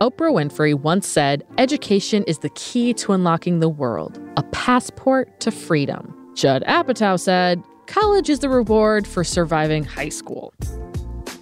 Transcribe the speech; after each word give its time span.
Oprah 0.00 0.32
Winfrey 0.32 0.74
once 0.74 1.06
said, 1.06 1.44
Education 1.56 2.24
is 2.24 2.38
the 2.38 2.48
key 2.50 2.92
to 2.94 3.12
unlocking 3.12 3.60
the 3.60 3.68
world, 3.68 4.18
a 4.36 4.42
passport 4.44 5.38
to 5.40 5.52
freedom. 5.52 6.32
Judd 6.34 6.64
Apatow 6.66 7.18
said, 7.18 7.62
College 7.86 8.28
is 8.28 8.40
the 8.40 8.48
reward 8.48 9.06
for 9.06 9.22
surviving 9.22 9.84
high 9.84 10.08
school. 10.08 10.52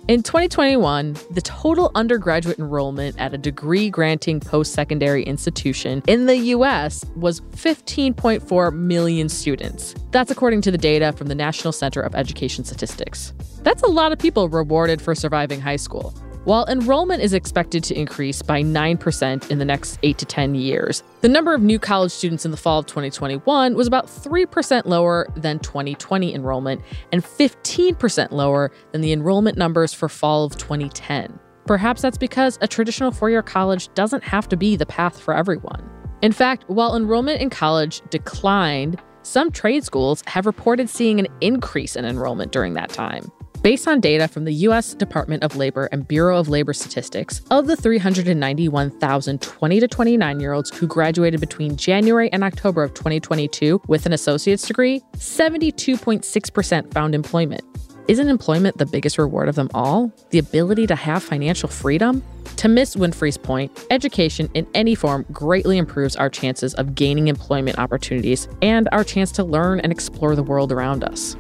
In 0.09 0.23
2021, 0.23 1.17
the 1.31 1.41
total 1.41 1.91
undergraduate 1.95 2.59
enrollment 2.59 3.19
at 3.19 3.33
a 3.33 3.39
degree 3.39 3.89
granting 3.89 4.39
post 4.41 4.75
secondary 4.75 5.23
institution 5.23 6.03
in 6.07 6.27
the 6.27 6.37
US 6.37 7.07
was 7.17 7.41
15.4 7.41 8.75
million 8.75 9.29
students. 9.31 9.95
That's 10.11 10.31
according 10.31 10.61
to 10.63 10.71
the 10.71 10.77
data 10.77 11.13
from 11.13 11.29
the 11.29 11.35
National 11.35 11.73
Center 11.73 12.03
of 12.03 12.15
Education 12.15 12.65
Statistics. 12.65 13.33
That's 13.63 13.83
a 13.83 13.89
lot 13.89 14.13
of 14.13 14.19
people 14.19 14.51
rewarded 14.51 15.01
for 15.01 15.15
surviving 15.15 15.61
high 15.61 15.77
school. 15.77 16.13
While 16.45 16.67
enrollment 16.67 17.23
is 17.23 17.35
expected 17.35 17.85
to 17.85 17.95
increase 17.97 18.43
by 18.43 18.65
9% 18.65 19.49
in 19.49 19.59
the 19.59 19.65
next 19.65 20.01
8 20.03 20.19
to 20.19 20.27
10 20.27 20.57
years, 20.57 21.05
the 21.21 21.29
number 21.29 21.55
of 21.55 21.63
new 21.63 21.79
college 21.79 22.11
students 22.11 22.45
in 22.45 22.51
the 22.51 22.57
fall 22.57 22.81
of 22.81 22.87
2021 22.87 23.77
was 23.77 23.87
about 23.87 24.09
3% 24.09 24.85
lower 24.85 25.29
than 25.37 25.61
2020 25.61 26.35
enrollment 26.35 26.83
and 27.13 27.23
15% 27.23 28.33
lower 28.33 28.73
than 28.91 29.03
the 29.03 29.13
enrollment 29.13 29.57
numbers 29.57 29.95
for 29.95 30.09
fall 30.09 30.45
of 30.45 30.57
2010. 30.57 31.39
Perhaps 31.65 32.03
that's 32.03 32.19
because 32.19 32.59
a 32.61 32.67
traditional 32.67 33.13
four 33.13 33.31
year 33.31 33.43
college 33.43 33.95
doesn't 33.95 34.25
have 34.25 34.49
to 34.49 34.57
be 34.57 34.75
the 34.75 34.87
path 34.87 35.21
for 35.21 35.35
everyone. 35.35 35.89
In 36.23 36.33
fact, 36.33 36.65
while 36.67 36.97
enrollment 36.97 37.41
in 37.41 37.51
college 37.51 38.03
declined, 38.11 39.01
some 39.23 39.53
trade 39.53 39.85
schools 39.85 40.25
have 40.27 40.47
reported 40.47 40.91
seeing 40.91 41.21
an 41.21 41.29
increase 41.41 41.95
in 41.95 42.05
enrollment 42.05 42.51
during 42.51 42.75
that 42.75 42.89
time. 42.89 43.31
Based 43.63 43.87
on 43.87 44.01
data 44.01 44.27
from 44.27 44.45
the 44.45 44.53
U.S. 44.67 44.93
Department 44.93 45.45
of 45.45 45.55
Labor 45.55 45.89
and 45.93 46.09
Bureau 46.09 46.37
of 46.37 46.49
Labor 46.49 46.73
Statistics, 46.73 47.43
of 47.49 47.69
the 47.69 47.77
391,000 47.77 49.41
20 49.41 49.81
to 49.81 49.87
29 49.87 50.41
year 50.41 50.53
olds 50.53 50.77
who 50.77 50.89
graduated 50.89 51.39
between 51.39 51.77
January 51.77 52.29
and 52.33 52.43
October 52.43 52.83
of 52.83 52.93
2022 52.95 53.81
with 53.87 54.05
an 54.05 54.13
associate's 54.13 54.67
degree, 54.67 55.01
72.6% 55.13 56.93
found 56.93 57.15
employment. 57.15 57.63
Isn't 58.09 58.29
employment 58.29 58.79
the 58.79 58.87
biggest 58.87 59.17
reward 59.17 59.49
of 59.49 59.55
them 59.55 59.71
all? 59.75 60.13
The 60.31 60.41
ability 60.41 60.89
to 60.89 60.97
have 60.97 61.23
financial 61.23 61.69
freedom? 61.69 62.21
To 62.57 62.67
Miss 62.67 62.97
Winfrey's 62.97 63.39
point, 63.39 63.71
education 63.91 64.51
in 64.55 64.67
any 64.75 64.97
form 64.97 65.25
greatly 65.31 65.79
improves 65.79 66.17
our 66.17 66.29
chances 66.29 66.75
of 66.75 66.97
gaining 66.97 67.29
employment 67.29 67.79
opportunities 67.79 68.49
and 68.61 68.89
our 68.91 69.05
chance 69.05 69.31
to 69.33 69.45
learn 69.45 69.79
and 69.79 69.93
explore 69.93 70.35
the 70.35 70.43
world 70.43 70.73
around 70.73 71.05
us. 71.05 71.37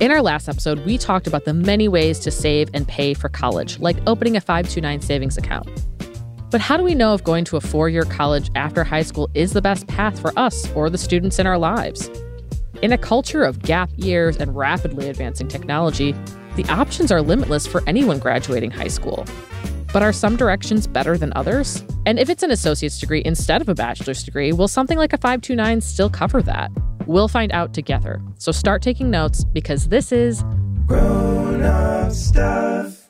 In 0.00 0.10
our 0.10 0.22
last 0.22 0.48
episode, 0.48 0.86
we 0.86 0.96
talked 0.96 1.26
about 1.26 1.44
the 1.44 1.52
many 1.52 1.86
ways 1.86 2.18
to 2.20 2.30
save 2.30 2.70
and 2.72 2.88
pay 2.88 3.12
for 3.12 3.28
college, 3.28 3.78
like 3.80 3.98
opening 4.06 4.34
a 4.34 4.40
529 4.40 5.02
savings 5.02 5.36
account. 5.36 5.68
But 6.50 6.62
how 6.62 6.78
do 6.78 6.82
we 6.82 6.94
know 6.94 7.12
if 7.12 7.22
going 7.22 7.44
to 7.44 7.58
a 7.58 7.60
four 7.60 7.90
year 7.90 8.04
college 8.04 8.50
after 8.54 8.82
high 8.82 9.02
school 9.02 9.28
is 9.34 9.52
the 9.52 9.60
best 9.60 9.86
path 9.88 10.18
for 10.18 10.32
us 10.38 10.72
or 10.72 10.88
the 10.88 10.96
students 10.96 11.38
in 11.38 11.46
our 11.46 11.58
lives? 11.58 12.10
In 12.80 12.92
a 12.92 12.98
culture 12.98 13.44
of 13.44 13.60
gap 13.60 13.90
years 13.94 14.38
and 14.38 14.56
rapidly 14.56 15.10
advancing 15.10 15.48
technology, 15.48 16.14
the 16.56 16.64
options 16.70 17.12
are 17.12 17.20
limitless 17.20 17.66
for 17.66 17.82
anyone 17.86 18.18
graduating 18.18 18.70
high 18.70 18.88
school. 18.88 19.26
But 19.92 20.02
are 20.02 20.14
some 20.14 20.34
directions 20.34 20.86
better 20.86 21.18
than 21.18 21.30
others? 21.36 21.84
And 22.06 22.18
if 22.18 22.30
it's 22.30 22.42
an 22.42 22.50
associate's 22.50 22.98
degree 22.98 23.20
instead 23.26 23.60
of 23.60 23.68
a 23.68 23.74
bachelor's 23.74 24.24
degree, 24.24 24.54
will 24.54 24.66
something 24.66 24.96
like 24.96 25.12
a 25.12 25.18
529 25.18 25.82
still 25.82 26.08
cover 26.08 26.40
that? 26.40 26.70
We'll 27.06 27.28
find 27.28 27.52
out 27.52 27.74
together. 27.74 28.20
So 28.38 28.52
start 28.52 28.82
taking 28.82 29.10
notes 29.10 29.44
because 29.44 29.88
this 29.88 30.12
is 30.12 30.42
Grown 30.86 31.62
Up 31.62 32.12
Stuff. 32.12 33.09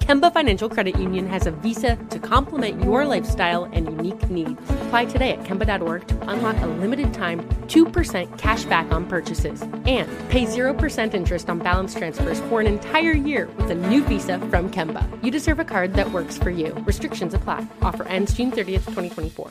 Kemba 0.00 0.32
Financial 0.32 0.68
Credit 0.68 0.98
Union 0.98 1.26
has 1.26 1.46
a 1.46 1.50
visa 1.50 1.96
to 2.10 2.18
complement 2.18 2.82
your 2.82 3.06
lifestyle 3.06 3.64
and 3.64 3.86
unique 3.86 4.28
needs. 4.28 4.60
Apply 4.82 5.06
today 5.06 5.32
at 5.32 5.44
Kemba.org 5.44 6.06
to 6.08 6.28
unlock 6.28 6.60
a 6.62 6.66
limited 6.66 7.14
time 7.14 7.40
2% 7.68 8.38
cash 8.38 8.64
back 8.64 8.90
on 8.92 9.06
purchases 9.06 9.62
and 9.62 10.08
pay 10.28 10.44
0% 10.44 11.14
interest 11.14 11.48
on 11.48 11.58
balance 11.58 11.94
transfers 11.94 12.40
for 12.40 12.60
an 12.60 12.66
entire 12.66 13.12
year 13.12 13.48
with 13.56 13.70
a 13.70 13.74
new 13.74 14.04
visa 14.04 14.38
from 14.50 14.70
Kemba. 14.70 15.06
You 15.24 15.30
deserve 15.30 15.58
a 15.58 15.64
card 15.64 15.94
that 15.94 16.10
works 16.10 16.36
for 16.36 16.50
you. 16.50 16.74
Restrictions 16.86 17.32
apply. 17.32 17.66
Offer 17.80 18.06
ends 18.08 18.34
June 18.34 18.50
30th, 18.50 18.86
2024. 18.86 19.50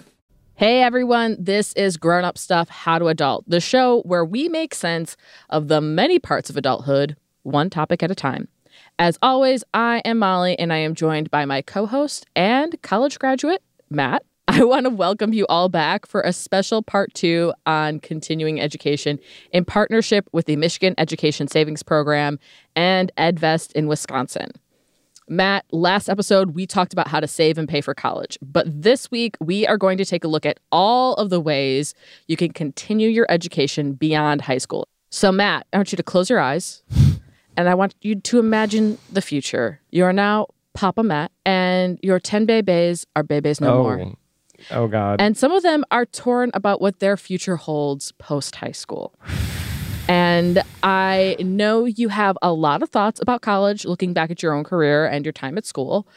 Hey 0.56 0.84
everyone, 0.84 1.36
this 1.40 1.74
is 1.74 1.98
Grown 1.98 2.24
Up 2.24 2.38
Stuff 2.38 2.70
How 2.70 3.00
to 3.00 3.08
Adult, 3.08 3.44
the 3.50 3.60
show 3.60 4.02
where 4.04 4.24
we 4.24 4.50
make 4.50 4.76
sense 4.76 5.18
of 5.50 5.68
the 5.68 5.82
many 5.82 6.20
parts 6.20 6.52
of 6.52 6.58
adulthood, 6.58 7.16
one 7.42 7.72
topic 7.72 8.04
at 8.04 8.12
a 8.12 8.16
time. 8.16 8.48
As 9.00 9.18
always, 9.24 9.64
I 9.74 10.02
am 10.06 10.20
Molly 10.20 10.58
and 10.60 10.72
I 10.72 10.78
am 10.78 10.94
joined 10.94 11.32
by 11.32 11.46
my 11.46 11.64
co 11.64 11.88
host 11.88 12.28
and 12.36 12.80
college 12.84 13.18
graduate, 13.18 13.64
Matt. 13.90 14.24
I 14.48 14.64
want 14.64 14.86
to 14.86 14.92
welcome 14.92 15.34
you 15.34 15.48
all 15.48 15.68
back 15.68 16.06
for 16.06 16.22
a 16.22 16.32
special 16.32 16.84
part 16.84 17.12
two 17.14 17.54
on 17.66 18.00
continuing 18.00 18.62
education 18.62 19.20
in 19.52 19.66
partnership 19.66 20.30
with 20.32 20.46
the 20.46 20.58
Michigan 20.58 20.94
Education 20.98 21.48
Savings 21.48 21.82
Program 21.82 22.38
and 22.76 23.12
EdVest 23.18 23.72
in 23.72 23.88
Wisconsin. 23.88 24.52
Matt, 25.28 25.66
last 25.72 26.08
episode, 26.08 26.54
we 26.54 26.68
talked 26.68 26.94
about 26.94 27.08
how 27.08 27.20
to 27.20 27.28
save 27.28 27.58
and 27.58 27.68
pay 27.68 27.82
for 27.82 27.96
college. 27.96 28.38
But 28.42 28.68
this 28.70 29.10
week, 29.10 29.38
we 29.40 29.66
are 29.66 29.78
going 29.78 29.98
to 29.98 30.06
take 30.06 30.24
a 30.24 30.28
look 30.28 30.46
at 30.46 30.60
all 30.72 31.16
of 31.16 31.30
the 31.32 31.40
ways 31.40 31.96
you 32.28 32.38
can 32.38 32.52
continue 32.52 33.10
your 33.10 33.26
education 33.30 33.94
beyond 33.94 34.42
high 34.42 34.58
school. 34.60 34.88
So, 35.10 35.32
Matt, 35.32 35.66
I 35.74 35.78
want 35.78 35.92
you 35.92 35.96
to 35.96 36.04
close 36.04 36.30
your 36.30 36.40
eyes 36.40 36.84
and 37.58 37.70
I 37.70 37.76
want 37.76 37.96
you 38.02 38.16
to 38.16 38.40
imagine 38.40 38.98
the 39.12 39.22
future. 39.22 39.80
You 39.92 40.06
are 40.06 40.14
now 40.14 40.48
Papa 40.74 41.04
Matt, 41.04 41.32
and 41.46 42.00
your 42.02 42.20
10 42.20 42.46
babies 42.46 43.06
are 43.16 43.24
babies 43.24 43.62
no 43.62 43.80
oh. 43.80 43.84
more. 43.84 44.14
Oh, 44.72 44.88
God. 44.88 45.20
And 45.22 45.38
some 45.38 45.52
of 45.52 45.64
them 45.64 45.84
are 45.92 46.06
torn 46.06 46.52
about 46.54 46.82
what 46.82 47.00
their 47.00 47.18
future 47.18 47.58
holds 47.58 48.12
post 48.14 48.56
high 48.56 48.72
school. 48.72 49.14
And 50.08 50.62
I 50.84 51.38
know 51.40 51.86
you 51.86 52.10
have 52.10 52.38
a 52.42 52.52
lot 52.52 52.84
of 52.84 52.90
thoughts 52.90 53.22
about 53.22 53.42
college, 53.42 53.86
looking 53.86 54.14
back 54.14 54.32
at 54.32 54.44
your 54.44 54.54
own 54.54 54.64
career 54.64 55.06
and 55.06 55.26
your 55.26 55.32
time 55.32 55.58
at 55.58 55.66
school. 55.66 56.08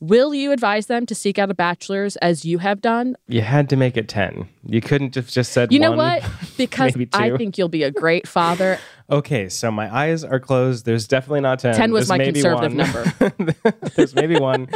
Will 0.00 0.32
you 0.32 0.52
advise 0.52 0.86
them 0.86 1.06
to 1.06 1.14
seek 1.14 1.40
out 1.40 1.50
a 1.50 1.54
bachelor's 1.54 2.16
as 2.16 2.44
you 2.44 2.58
have 2.58 2.80
done? 2.80 3.16
You 3.26 3.42
had 3.42 3.68
to 3.70 3.76
make 3.76 3.96
it 3.96 4.08
10. 4.08 4.48
You 4.64 4.80
couldn't 4.80 5.16
have 5.16 5.26
just 5.26 5.52
said 5.52 5.72
You 5.72 5.80
know 5.80 5.90
one, 5.90 6.20
what? 6.20 6.30
Because 6.56 6.96
I 7.12 7.36
think 7.36 7.58
you'll 7.58 7.68
be 7.68 7.82
a 7.82 7.90
great 7.90 8.26
father. 8.28 8.78
Okay, 9.10 9.48
so 9.48 9.70
my 9.70 9.94
eyes 9.94 10.22
are 10.22 10.38
closed. 10.38 10.84
There's 10.84 11.08
definitely 11.08 11.40
not 11.40 11.60
10. 11.60 11.74
10 11.74 11.92
was 11.92 12.08
There's 12.08 12.08
my 12.10 12.18
maybe 12.18 12.42
conservative 12.42 12.76
one. 12.76 13.46
number. 13.46 13.74
There's 13.96 14.14
maybe 14.14 14.38
one. 14.38 14.68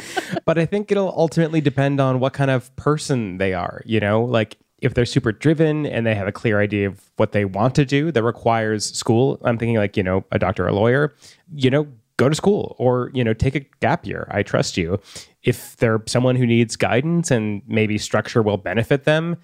But 0.46 0.58
I 0.58 0.64
think 0.64 0.90
it'll 0.90 1.12
ultimately 1.14 1.60
depend 1.60 2.00
on 2.00 2.18
what 2.18 2.32
kind 2.32 2.50
of 2.50 2.74
person 2.76 3.36
they 3.36 3.52
are, 3.52 3.82
you 3.84 4.00
know? 4.00 4.24
Like 4.24 4.56
if 4.78 4.94
they're 4.94 5.04
super 5.04 5.32
driven 5.32 5.84
and 5.84 6.06
they 6.06 6.14
have 6.14 6.26
a 6.26 6.32
clear 6.32 6.60
idea 6.60 6.88
of 6.88 7.10
what 7.16 7.32
they 7.32 7.44
want 7.44 7.74
to 7.74 7.84
do 7.84 8.10
that 8.10 8.22
requires 8.22 8.86
school, 8.96 9.38
I'm 9.44 9.58
thinking 9.58 9.76
like, 9.76 9.98
you 9.98 10.02
know, 10.02 10.24
a 10.32 10.38
doctor 10.38 10.64
or 10.64 10.68
a 10.68 10.74
lawyer, 10.74 11.14
you 11.54 11.68
know, 11.68 11.86
go 12.16 12.28
to 12.28 12.34
school 12.34 12.76
or 12.78 13.10
you 13.14 13.24
know 13.24 13.32
take 13.32 13.54
a 13.54 13.60
gap 13.80 14.06
year 14.06 14.28
i 14.30 14.42
trust 14.42 14.76
you 14.76 15.00
if 15.42 15.76
they're 15.78 16.00
someone 16.06 16.36
who 16.36 16.46
needs 16.46 16.76
guidance 16.76 17.30
and 17.30 17.62
maybe 17.66 17.98
structure 17.98 18.42
will 18.42 18.58
benefit 18.58 19.04
them 19.04 19.36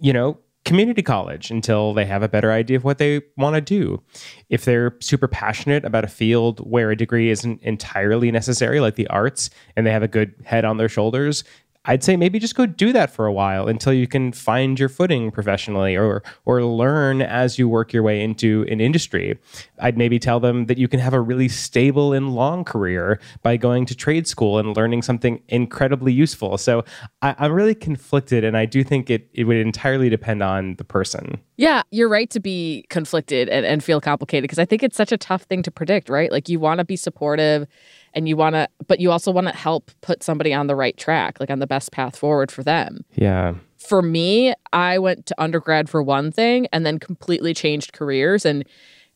you 0.00 0.12
know 0.12 0.36
community 0.66 1.00
college 1.00 1.50
until 1.50 1.94
they 1.94 2.04
have 2.04 2.22
a 2.24 2.28
better 2.28 2.50
idea 2.50 2.76
of 2.76 2.84
what 2.84 2.98
they 2.98 3.22
want 3.36 3.54
to 3.54 3.60
do. 3.60 4.02
If 4.50 4.64
they're 4.64 4.96
super 5.00 5.28
passionate 5.28 5.84
about 5.84 6.04
a 6.04 6.08
field 6.08 6.58
where 6.68 6.90
a 6.90 6.96
degree 6.96 7.30
isn't 7.30 7.62
entirely 7.62 8.32
necessary, 8.32 8.80
like 8.80 8.96
the 8.96 9.06
arts, 9.06 9.48
and 9.76 9.86
they 9.86 9.92
have 9.92 10.02
a 10.02 10.08
good 10.08 10.34
head 10.44 10.64
on 10.64 10.76
their 10.76 10.88
shoulders, 10.88 11.44
I'd 11.86 12.02
say 12.02 12.16
maybe 12.16 12.38
just 12.38 12.54
go 12.54 12.66
do 12.66 12.92
that 12.92 13.10
for 13.10 13.26
a 13.26 13.32
while 13.32 13.68
until 13.68 13.92
you 13.92 14.06
can 14.06 14.32
find 14.32 14.78
your 14.78 14.88
footing 14.88 15.30
professionally 15.30 15.96
or 15.96 16.22
or 16.44 16.62
learn 16.64 17.22
as 17.22 17.58
you 17.58 17.68
work 17.68 17.92
your 17.92 18.02
way 18.02 18.22
into 18.22 18.66
an 18.68 18.80
industry. 18.80 19.38
I'd 19.78 19.96
maybe 19.96 20.18
tell 20.18 20.40
them 20.40 20.66
that 20.66 20.78
you 20.78 20.88
can 20.88 21.00
have 21.00 21.14
a 21.14 21.20
really 21.20 21.48
stable 21.48 22.12
and 22.12 22.34
long 22.34 22.64
career 22.64 23.20
by 23.42 23.56
going 23.56 23.86
to 23.86 23.94
trade 23.94 24.26
school 24.26 24.58
and 24.58 24.76
learning 24.76 25.02
something 25.02 25.42
incredibly 25.48 26.12
useful. 26.12 26.58
So 26.58 26.84
I, 27.22 27.34
am 27.38 27.52
really 27.52 27.74
conflicted 27.74 28.44
and 28.44 28.56
I 28.56 28.66
do 28.66 28.82
think 28.82 29.10
it, 29.10 29.28
it 29.32 29.44
would 29.44 29.56
entirely 29.56 30.08
depend 30.08 30.42
on 30.42 30.76
the 30.76 30.84
person. 30.84 31.40
Yeah, 31.56 31.82
you're 31.90 32.08
right 32.08 32.28
to 32.30 32.40
be 32.40 32.84
conflicted 32.90 33.48
and, 33.48 33.64
and 33.64 33.82
feel 33.82 34.00
complicated 34.00 34.42
because 34.42 34.58
I 34.58 34.64
think 34.64 34.82
it's 34.82 34.96
such 34.96 35.12
a 35.12 35.18
tough 35.18 35.42
thing 35.42 35.62
to 35.62 35.70
predict, 35.70 36.08
right? 36.08 36.30
Like 36.30 36.48
you 36.48 36.58
want 36.58 36.78
to 36.78 36.84
be 36.84 36.96
supportive 36.96 37.66
and 38.16 38.26
you 38.26 38.36
want 38.36 38.54
to 38.54 38.68
but 38.88 38.98
you 38.98 39.12
also 39.12 39.30
want 39.30 39.46
to 39.46 39.54
help 39.54 39.90
put 40.00 40.22
somebody 40.24 40.52
on 40.52 40.66
the 40.66 40.74
right 40.74 40.96
track 40.96 41.38
like 41.38 41.50
on 41.50 41.60
the 41.60 41.66
best 41.66 41.92
path 41.92 42.16
forward 42.16 42.50
for 42.50 42.64
them 42.64 43.04
yeah 43.14 43.54
for 43.78 44.02
me 44.02 44.52
i 44.72 44.98
went 44.98 45.26
to 45.26 45.34
undergrad 45.40 45.88
for 45.88 46.02
one 46.02 46.32
thing 46.32 46.66
and 46.72 46.84
then 46.84 46.98
completely 46.98 47.54
changed 47.54 47.92
careers 47.92 48.44
and 48.44 48.64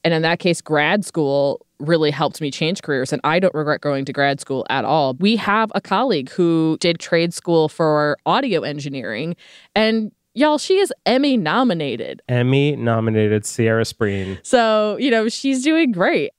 and 0.05 0.14
in 0.14 0.23
that 0.23 0.38
case 0.38 0.61
grad 0.61 1.05
school 1.05 1.67
really 1.81 2.11
helped 2.11 2.41
me 2.41 2.50
change 2.50 2.82
careers 2.82 3.12
and 3.12 3.20
i 3.25 3.41
don't 3.41 3.55
regret 3.55 3.81
going 3.81 4.05
to 4.05 4.12
grad 4.12 4.38
school 4.38 4.64
at 4.69 4.85
all 4.85 5.14
we 5.14 5.35
have 5.35 5.73
a 5.75 5.81
colleague 5.81 6.31
who 6.31 6.76
did 6.81 7.00
trade 7.00 7.32
school 7.32 7.69
for 7.69 8.17
audio 8.26 8.61
engineering 8.61 9.35
and 9.75 10.12
Y'all, 10.32 10.58
she 10.58 10.79
is 10.79 10.93
Emmy 11.06 11.37
nominated. 11.37 12.23
Emmy 12.29 12.76
nominated 12.76 13.44
Sierra 13.44 13.82
Spreen. 13.82 14.38
So, 14.47 14.97
you 14.99 15.11
know, 15.11 15.29
she's 15.29 15.64
doing 15.64 15.91
great. 15.91 16.31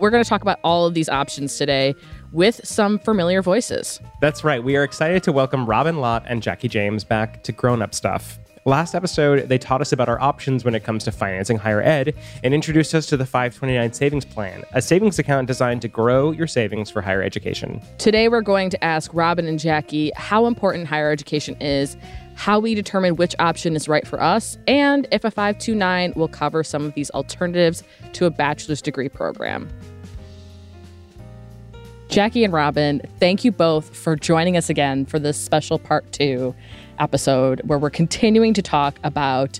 We're 0.00 0.10
going 0.10 0.22
to 0.22 0.28
talk 0.28 0.42
about 0.42 0.60
all 0.62 0.86
of 0.86 0.94
these 0.94 1.08
options 1.08 1.56
today 1.56 1.94
with 2.30 2.60
some 2.64 2.98
familiar 3.00 3.42
voices. 3.42 4.00
That's 4.20 4.44
right. 4.44 4.62
We 4.62 4.76
are 4.76 4.84
excited 4.84 5.24
to 5.24 5.32
welcome 5.32 5.66
Robin 5.66 5.96
Lott 5.96 6.24
and 6.26 6.42
Jackie 6.42 6.68
James 6.68 7.02
back 7.02 7.42
to 7.44 7.52
Grown 7.52 7.82
Up 7.82 7.94
Stuff. 7.94 8.38
Last 8.64 8.94
episode, 8.94 9.48
they 9.48 9.56
taught 9.56 9.80
us 9.80 9.92
about 9.92 10.08
our 10.08 10.20
options 10.20 10.64
when 10.64 10.74
it 10.74 10.84
comes 10.84 11.02
to 11.04 11.12
financing 11.12 11.56
higher 11.56 11.80
ed 11.80 12.14
and 12.44 12.52
introduced 12.52 12.94
us 12.94 13.06
to 13.06 13.16
the 13.16 13.24
529 13.24 13.92
Savings 13.94 14.24
Plan, 14.24 14.62
a 14.72 14.82
savings 14.82 15.18
account 15.18 15.46
designed 15.46 15.80
to 15.82 15.88
grow 15.88 16.32
your 16.32 16.46
savings 16.46 16.90
for 16.90 17.00
higher 17.00 17.22
education. 17.22 17.80
Today, 17.96 18.28
we're 18.28 18.42
going 18.42 18.68
to 18.70 18.84
ask 18.84 19.12
Robin 19.14 19.46
and 19.46 19.58
Jackie 19.58 20.12
how 20.16 20.46
important 20.46 20.86
higher 20.86 21.10
education 21.10 21.56
is, 21.62 21.96
how 22.38 22.60
we 22.60 22.72
determine 22.72 23.16
which 23.16 23.34
option 23.40 23.74
is 23.74 23.88
right 23.88 24.06
for 24.06 24.22
us, 24.22 24.56
and 24.68 25.08
if 25.10 25.24
a 25.24 25.30
529 25.30 26.12
will 26.14 26.28
cover 26.28 26.62
some 26.62 26.84
of 26.84 26.94
these 26.94 27.10
alternatives 27.10 27.82
to 28.12 28.26
a 28.26 28.30
bachelor's 28.30 28.80
degree 28.80 29.08
program. 29.08 29.68
Jackie 32.08 32.44
and 32.44 32.52
Robin, 32.52 33.02
thank 33.18 33.44
you 33.44 33.50
both 33.50 33.94
for 33.94 34.14
joining 34.14 34.56
us 34.56 34.70
again 34.70 35.04
for 35.04 35.18
this 35.18 35.36
special 35.36 35.80
part 35.80 36.12
two 36.12 36.54
episode 37.00 37.60
where 37.64 37.76
we're 37.78 37.90
continuing 37.90 38.54
to 38.54 38.62
talk 38.62 39.00
about 39.02 39.58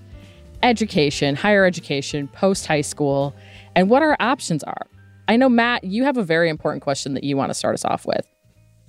education, 0.63 1.35
higher 1.35 1.65
education, 1.65 2.29
post 2.29 2.69
high 2.69 2.81
school, 2.81 3.35
and 3.75 3.91
what 3.91 4.03
our 4.03 4.17
options 4.21 4.63
are. 4.63 4.87
I 5.27 5.37
know, 5.37 5.49
Matt, 5.49 5.83
you 5.83 6.05
have 6.05 6.17
a 6.17 6.23
very 6.23 6.49
important 6.49 6.85
question 6.85 7.15
that 7.15 7.25
you 7.25 7.37
want 7.37 7.51
to 7.51 7.55
start 7.55 7.75
us 7.75 7.85
off 7.85 8.07
with. 8.07 8.25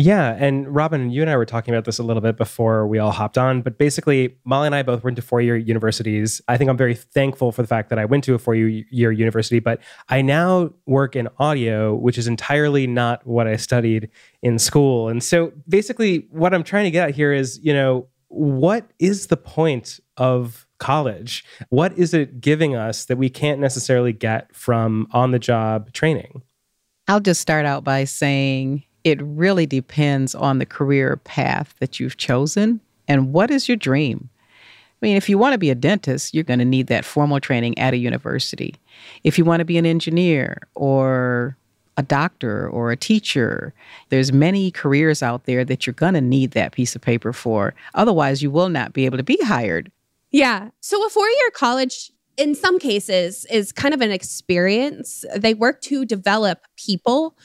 Yeah. 0.02 0.38
And 0.40 0.74
Robin, 0.74 1.10
you 1.10 1.22
and 1.22 1.30
I 1.30 1.36
were 1.36 1.46
talking 1.46 1.74
about 1.74 1.84
this 1.84 2.00
a 2.00 2.04
little 2.04 2.22
bit 2.22 2.38
before 2.38 2.88
we 2.88 3.00
all 3.00 3.12
hopped 3.12 3.38
on. 3.38 3.62
But 3.62 3.78
basically, 3.78 4.38
Molly 4.46 4.68
and 4.68 4.74
I 4.74 4.82
both 4.82 5.04
went 5.04 5.18
to 5.18 5.22
four 5.22 5.42
year 5.42 5.58
universities. 5.58 6.42
I 6.48 6.56
think 6.56 6.70
I'm 6.70 6.78
very 6.78 6.96
thankful 6.96 7.52
for 7.52 7.62
the 7.62 7.68
fact 7.68 7.90
that 7.90 8.00
I 8.00 8.06
went 8.06 8.24
to 8.24 8.34
a 8.34 8.40
four 8.40 8.56
year 8.56 9.12
university, 9.12 9.60
but 9.60 9.82
I 10.08 10.22
now 10.22 10.72
work 10.86 11.18
in 11.18 11.28
audio, 11.38 11.94
which 11.94 12.18
is 12.18 12.28
entirely 12.28 12.88
not 12.88 13.28
what 13.28 13.46
I 13.46 13.58
studied 13.58 14.10
in 14.42 14.58
school. 14.58 15.10
And 15.10 15.22
so 15.22 15.52
basically, 15.68 16.28
what 16.32 16.54
I'm 16.54 16.64
trying 16.64 16.86
to 16.86 16.92
get 16.92 17.10
at 17.10 17.16
here 17.16 17.34
is, 17.34 17.60
you 17.62 17.74
know, 17.74 18.08
what 18.30 18.90
is 19.00 19.28
the 19.28 19.36
point 19.36 20.00
of 20.16 20.66
college? 20.78 21.44
What 21.72 21.98
is 21.98 22.14
it 22.14 22.40
giving 22.40 22.74
us 22.74 23.04
that 23.06 23.18
we 23.18 23.30
can't 23.30 23.60
necessarily 23.60 24.14
get 24.14 24.56
from 24.56 25.10
on 25.12 25.32
the 25.32 25.40
job 25.40 25.92
training? 25.92 26.42
I'll 27.10 27.20
just 27.20 27.42
start 27.42 27.66
out 27.66 27.84
by 27.84 28.06
saying 28.06 28.84
it 29.10 29.20
really 29.22 29.66
depends 29.66 30.36
on 30.36 30.60
the 30.60 30.66
career 30.66 31.18
path 31.18 31.74
that 31.80 32.00
you've 32.00 32.18
chosen 32.18 32.80
and 33.08 33.34
what 33.34 33.52
is 33.52 33.68
your 33.68 33.78
dream. 33.78 34.30
I 35.02 35.06
mean, 35.06 35.16
if 35.16 35.30
you 35.30 35.38
want 35.38 35.54
to 35.54 35.58
be 35.58 35.70
a 35.70 35.76
dentist, 35.76 36.34
you're 36.34 36.44
going 36.44 36.60
to 36.60 36.66
need 36.66 36.88
that 36.88 37.06
formal 37.06 37.40
training 37.40 37.78
at 37.78 37.94
a 37.94 37.98
university. 37.98 38.76
If 39.24 39.38
you 39.38 39.46
want 39.46 39.60
to 39.62 39.66
be 39.66 39.78
an 39.78 39.86
engineer 39.86 40.60
or 40.76 41.56
a 41.96 42.04
doctor 42.04 42.70
or 42.70 42.92
a 42.92 42.98
teacher, 42.98 43.74
there's 44.10 44.32
many 44.32 44.72
careers 44.72 45.24
out 45.24 45.46
there 45.46 45.64
that 45.66 45.88
you're 45.88 45.94
going 45.94 46.14
to 46.16 46.22
need 46.22 46.52
that 46.52 46.74
piece 46.74 46.96
of 46.96 47.02
paper 47.02 47.34
for. 47.34 47.74
Otherwise, 47.94 48.44
you 48.44 48.52
will 48.52 48.70
not 48.70 48.94
be 48.94 49.06
able 49.06 49.18
to 49.18 49.24
be 49.24 49.38
hired. 49.44 49.92
Yeah. 50.32 50.70
So 50.82 51.06
a 51.06 51.10
four-year 51.10 51.52
college 51.52 52.12
in 52.38 52.56
some 52.56 52.80
cases 52.80 53.46
is 53.50 53.72
kind 53.72 53.94
of 53.94 54.02
an 54.02 54.12
experience. 54.12 55.26
They 55.36 55.54
work 55.54 55.82
to 55.82 56.06
develop 56.06 56.60
people 56.78 57.38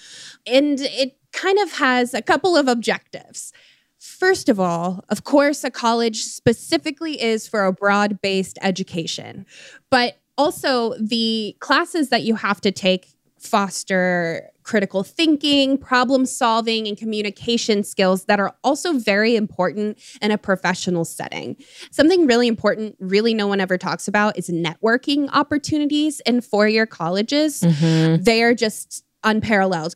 and 0.47 0.81
it 0.81 1.17
kind 1.35 1.59
of 1.59 1.73
has 1.73 2.15
a 2.15 2.23
couple 2.23 2.57
of 2.57 2.69
objectives. 2.69 3.53
First 3.99 4.49
of 4.49 4.61
all, 4.61 5.05
of 5.09 5.25
course, 5.25 5.65
a 5.65 5.71
college 5.71 6.23
specifically 6.23 7.21
is 7.21 7.49
for 7.49 7.65
a 7.65 7.73
broad 7.73 8.21
based 8.23 8.59
education, 8.63 9.47
but 9.91 10.19
also 10.37 10.95
the 10.99 11.57
classes 11.61 12.09
that 12.09 12.23
you 12.23 12.37
have 12.37 12.61
to 12.63 12.73
take 12.73 13.09
foster 13.39 14.51
critical 14.63 15.03
thinking, 15.03 15.77
problem 15.77 16.25
solving, 16.25 16.89
and 16.89 16.97
communication 16.97 17.85
skills 17.85 18.25
that 18.25 18.41
are 18.41 18.55
also 18.65 18.95
very 18.95 19.37
important 19.37 19.99
in 20.23 20.31
a 20.31 20.39
professional 20.39 21.05
setting. 21.05 21.57
Something 21.91 22.27
really 22.27 22.49
important, 22.49 22.97
really, 22.99 23.35
no 23.35 23.47
one 23.47 23.61
ever 23.61 23.77
talks 23.77 24.09
about 24.09 24.39
is 24.39 24.49
networking 24.49 25.29
opportunities 25.33 26.21
in 26.21 26.41
four 26.41 26.67
year 26.67 26.87
colleges. 26.87 27.61
Mm-hmm. 27.61 28.23
They 28.23 28.43
are 28.43 28.55
just 28.55 29.05
unparalleled. 29.23 29.95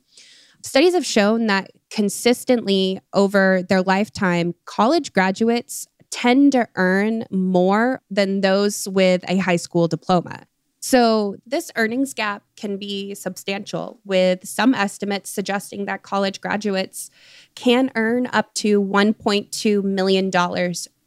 Studies 0.62 0.94
have 0.94 1.06
shown 1.06 1.46
that 1.46 1.70
consistently 1.90 3.00
over 3.12 3.62
their 3.68 3.82
lifetime, 3.82 4.54
college 4.64 5.12
graduates 5.12 5.86
tend 6.10 6.52
to 6.52 6.68
earn 6.74 7.24
more 7.30 8.02
than 8.10 8.40
those 8.40 8.88
with 8.88 9.24
a 9.28 9.38
high 9.38 9.56
school 9.56 9.88
diploma. 9.88 10.46
So, 10.80 11.36
this 11.44 11.72
earnings 11.74 12.14
gap 12.14 12.44
can 12.56 12.76
be 12.76 13.14
substantial, 13.14 13.98
with 14.04 14.46
some 14.46 14.74
estimates 14.74 15.28
suggesting 15.28 15.86
that 15.86 16.02
college 16.04 16.40
graduates 16.40 17.10
can 17.56 17.90
earn 17.96 18.28
up 18.32 18.54
to 18.54 18.80
$1.2 18.80 19.82
million 19.82 20.30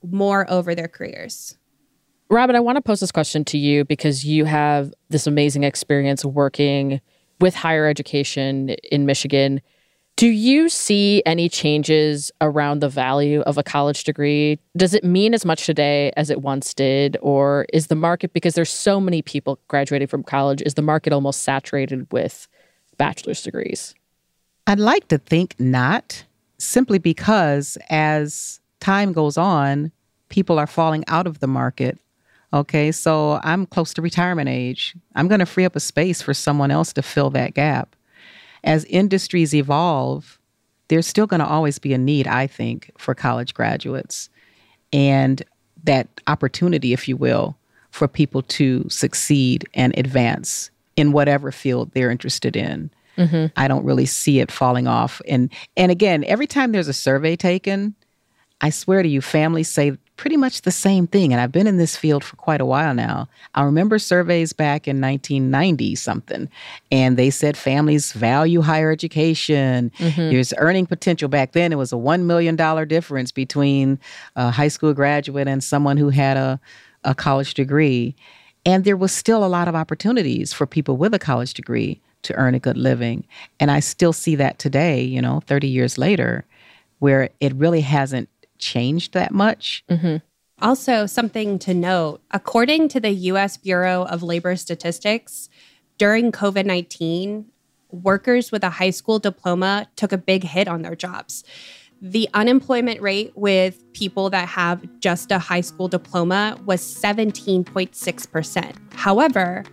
more 0.03 0.49
over 0.51 0.75
their 0.75 0.89
careers. 0.89 1.57
Robin, 2.29 2.55
I 2.55 2.59
want 2.59 2.77
to 2.77 2.81
pose 2.81 2.99
this 2.99 3.11
question 3.11 3.45
to 3.45 3.57
you 3.57 3.85
because 3.85 4.25
you 4.25 4.45
have 4.45 4.93
this 5.09 5.25
amazing 5.25 5.63
experience 5.63 6.25
working 6.25 7.01
with 7.41 7.55
higher 7.55 7.87
education 7.87 8.69
in 8.91 9.05
Michigan. 9.05 9.61
Do 10.15 10.27
you 10.27 10.69
see 10.69 11.23
any 11.25 11.49
changes 11.49 12.31
around 12.41 12.79
the 12.79 12.89
value 12.89 13.41
of 13.41 13.57
a 13.57 13.63
college 13.63 14.03
degree? 14.03 14.59
Does 14.77 14.93
it 14.93 15.03
mean 15.03 15.33
as 15.33 15.45
much 15.45 15.65
today 15.65 16.11
as 16.15 16.29
it 16.29 16.41
once 16.41 16.73
did? 16.73 17.17
Or 17.21 17.65
is 17.73 17.87
the 17.87 17.95
market, 17.95 18.31
because 18.33 18.53
there's 18.53 18.69
so 18.69 19.01
many 19.01 19.21
people 19.23 19.57
graduating 19.67 20.07
from 20.07 20.21
college, 20.21 20.61
is 20.63 20.75
the 20.75 20.81
market 20.83 21.11
almost 21.11 21.41
saturated 21.41 22.05
with 22.11 22.47
bachelor's 22.97 23.41
degrees? 23.41 23.95
I'd 24.67 24.79
like 24.79 25.07
to 25.07 25.17
think 25.17 25.59
not, 25.59 26.23
simply 26.59 26.99
because 26.99 27.77
as 27.89 28.59
time 28.79 29.13
goes 29.13 29.37
on, 29.37 29.91
people 30.29 30.59
are 30.59 30.67
falling 30.67 31.03
out 31.07 31.25
of 31.25 31.39
the 31.39 31.47
market 31.47 31.97
Okay, 32.53 32.91
so 32.91 33.39
I'm 33.43 33.65
close 33.65 33.93
to 33.93 34.01
retirement 34.01 34.49
age. 34.49 34.95
I'm 35.15 35.27
going 35.27 35.39
to 35.39 35.45
free 35.45 35.65
up 35.65 35.75
a 35.75 35.79
space 35.79 36.21
for 36.21 36.33
someone 36.33 36.71
else 36.71 36.91
to 36.93 37.01
fill 37.01 37.29
that 37.31 37.53
gap. 37.53 37.95
As 38.63 38.83
industries 38.85 39.55
evolve, 39.55 40.37
there's 40.89 41.07
still 41.07 41.27
going 41.27 41.39
to 41.39 41.47
always 41.47 41.79
be 41.79 41.93
a 41.93 41.97
need, 41.97 42.27
I 42.27 42.47
think, 42.47 42.91
for 42.97 43.15
college 43.15 43.53
graduates 43.53 44.29
and 44.91 45.41
that 45.83 46.07
opportunity, 46.27 46.93
if 46.93 47.07
you 47.07 47.15
will, 47.15 47.57
for 47.91 48.07
people 48.07 48.41
to 48.41 48.87
succeed 48.89 49.67
and 49.73 49.97
advance 49.97 50.69
in 50.95 51.11
whatever 51.11 51.51
field 51.51 51.91
they're 51.93 52.11
interested 52.11 52.55
in. 52.55 52.91
Mm-hmm. 53.17 53.47
I 53.55 53.67
don't 53.67 53.85
really 53.85 54.05
see 54.05 54.39
it 54.39 54.51
falling 54.51 54.87
off. 54.87 55.21
And 55.27 55.51
and 55.75 55.91
again, 55.91 56.23
every 56.25 56.47
time 56.47 56.71
there's 56.71 56.87
a 56.87 56.93
survey 56.93 57.35
taken, 57.35 57.95
I 58.61 58.69
swear 58.69 59.03
to 59.03 59.09
you, 59.09 59.21
families 59.21 59.69
say 59.69 59.97
pretty 60.21 60.37
much 60.37 60.61
the 60.61 60.71
same 60.71 61.07
thing. 61.07 61.33
And 61.33 61.41
I've 61.41 61.51
been 61.51 61.65
in 61.65 61.77
this 61.77 61.97
field 61.97 62.23
for 62.23 62.35
quite 62.35 62.61
a 62.61 62.65
while 62.65 62.93
now. 62.93 63.27
I 63.55 63.63
remember 63.63 63.97
surveys 63.97 64.53
back 64.53 64.87
in 64.87 65.01
1990 65.01 65.95
something, 65.95 66.47
and 66.91 67.17
they 67.17 67.31
said 67.31 67.57
families 67.57 68.11
value 68.13 68.61
higher 68.61 68.91
education. 68.91 69.91
Mm-hmm. 69.97 70.29
There's 70.29 70.53
earning 70.59 70.85
potential. 70.85 71.27
Back 71.27 71.53
then, 71.53 71.73
it 71.73 71.77
was 71.77 71.91
a 71.91 71.95
$1 71.95 72.21
million 72.21 72.55
difference 72.87 73.31
between 73.31 73.97
a 74.35 74.51
high 74.51 74.67
school 74.67 74.93
graduate 74.93 75.47
and 75.47 75.63
someone 75.63 75.97
who 75.97 76.09
had 76.09 76.37
a, 76.37 76.59
a 77.03 77.15
college 77.15 77.55
degree. 77.55 78.13
And 78.63 78.83
there 78.83 78.97
was 78.97 79.11
still 79.11 79.43
a 79.43 79.49
lot 79.49 79.67
of 79.67 79.73
opportunities 79.73 80.53
for 80.53 80.67
people 80.67 80.97
with 80.97 81.15
a 81.15 81.19
college 81.19 81.55
degree 81.55 81.99
to 82.21 82.35
earn 82.35 82.53
a 82.53 82.59
good 82.59 82.77
living. 82.77 83.23
And 83.59 83.71
I 83.71 83.79
still 83.79 84.13
see 84.13 84.35
that 84.35 84.59
today, 84.59 85.01
you 85.01 85.19
know, 85.19 85.41
30 85.47 85.67
years 85.67 85.97
later, 85.97 86.45
where 86.99 87.31
it 87.39 87.55
really 87.55 87.81
hasn't 87.81 88.29
changed 88.61 89.13
that 89.13 89.33
much. 89.33 89.83
Mm-hmm. 89.89 90.17
Also, 90.61 91.05
something 91.05 91.59
to 91.59 91.73
note 91.73 92.21
according 92.31 92.87
to 92.89 92.99
the 92.99 93.09
US 93.09 93.57
Bureau 93.57 94.03
of 94.03 94.23
Labor 94.23 94.55
Statistics, 94.55 95.49
during 95.97 96.31
COVID 96.31 96.65
19, 96.65 97.45
workers 97.91 98.51
with 98.51 98.63
a 98.63 98.69
high 98.69 98.89
school 98.89 99.19
diploma 99.19 99.87
took 99.95 100.11
a 100.11 100.17
big 100.17 100.43
hit 100.43 100.67
on 100.67 100.81
their 100.81 100.95
jobs. 100.95 101.43
The 102.01 102.27
unemployment 102.33 103.01
rate 103.01 103.33
with 103.35 103.83
people 103.93 104.29
that 104.31 104.47
have 104.47 104.83
just 104.99 105.31
a 105.31 105.37
high 105.37 105.61
school 105.61 105.87
diploma 105.87 106.57
was 106.65 106.81
17.6%. 106.81 108.75
However, 108.93 109.63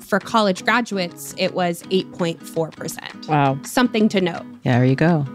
for 0.00 0.20
college 0.20 0.64
graduates, 0.64 1.34
it 1.36 1.54
was 1.54 1.82
8.4%. 1.84 3.28
Wow. 3.28 3.58
Something 3.64 4.08
to 4.10 4.20
note. 4.20 4.44
There 4.62 4.84
you 4.84 4.94
go. 4.94 5.26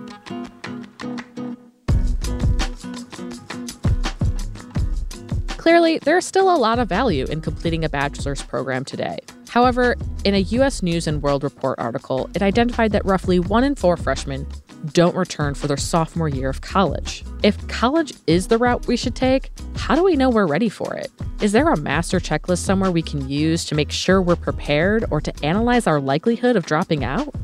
Clearly, 5.62 6.00
there's 6.00 6.25
still 6.25 6.51
a 6.51 6.58
lot 6.58 6.80
of 6.80 6.89
value 6.89 7.25
in 7.25 7.39
completing 7.39 7.86
a 7.86 7.89
bachelor's 7.89 8.41
program 8.41 8.84
today. 8.84 9.20
However, 9.48 9.96
in 10.24 10.34
a 10.34 10.39
US 10.39 10.82
News 10.82 11.06
and 11.06 11.22
World 11.22 11.44
Report 11.44 11.77
article, 11.77 12.32
it 12.34 12.41
identified 12.41 12.94
that 12.94 13.06
roughly 13.06 13.39
one 13.39 13.63
in 13.63 13.75
four 13.75 13.96
freshmen 13.96 14.48
don't 14.88 15.15
return 15.15 15.53
for 15.53 15.68
their 15.68 15.77
sophomore 15.77 16.30
year 16.30 16.50
of 16.50 16.62
college. 16.62 17.24
If 17.44 17.68
college 17.68 18.12
is 18.25 18.48
the 18.48 18.58
route 18.58 18.88
we 18.88 18.98
should 18.98 19.15
take, 19.15 19.51
how 19.75 19.94
do 19.94 20.03
we 20.03 20.15
know 20.15 20.32
we're 20.32 20.48
ready 20.48 20.68
for 20.68 20.96
it? 20.96 21.12
Is 21.41 21.51
there 21.51 21.70
a 21.70 21.77
master 21.77 22.20
checklist 22.20 22.63
somewhere 22.63 22.89
we 22.89 23.03
can 23.03 23.30
use 23.30 23.63
to 23.65 23.75
make 23.75 23.91
sure 23.91 24.20
we're 24.20 24.38
prepared 24.38 25.06
or 25.12 25.22
to 25.22 25.46
analyze 25.46 25.86
our 25.86 26.01
likelihood 26.01 26.56
of 26.56 26.65
dropping 26.65 27.03
out? 27.03 27.36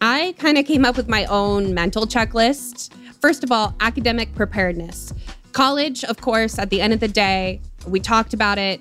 I 0.00 0.34
kind 0.38 0.56
of 0.56 0.64
came 0.64 0.86
up 0.86 0.96
with 0.96 1.10
my 1.10 1.26
own 1.26 1.74
mental 1.74 2.06
checklist. 2.06 2.90
First 3.20 3.44
of 3.44 3.52
all, 3.52 3.74
academic 3.80 4.34
preparedness. 4.34 5.12
College, 5.52 6.04
of 6.04 6.20
course, 6.20 6.58
at 6.58 6.70
the 6.70 6.80
end 6.80 6.92
of 6.92 7.00
the 7.00 7.08
day, 7.08 7.60
we 7.86 8.00
talked 8.00 8.34
about 8.34 8.58
it. 8.58 8.80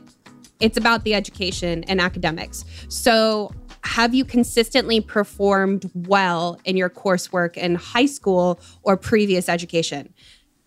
It's 0.59 0.77
about 0.77 1.03
the 1.03 1.13
education 1.13 1.83
and 1.85 2.01
academics. 2.01 2.65
So, 2.89 3.51
have 3.83 4.13
you 4.13 4.25
consistently 4.25 4.99
performed 4.99 5.89
well 5.93 6.59
in 6.65 6.75
your 6.75 6.89
coursework 6.89 7.55
in 7.55 7.75
high 7.75 8.05
school 8.05 8.59
or 8.83 8.97
previous 8.97 9.47
education? 9.47 10.13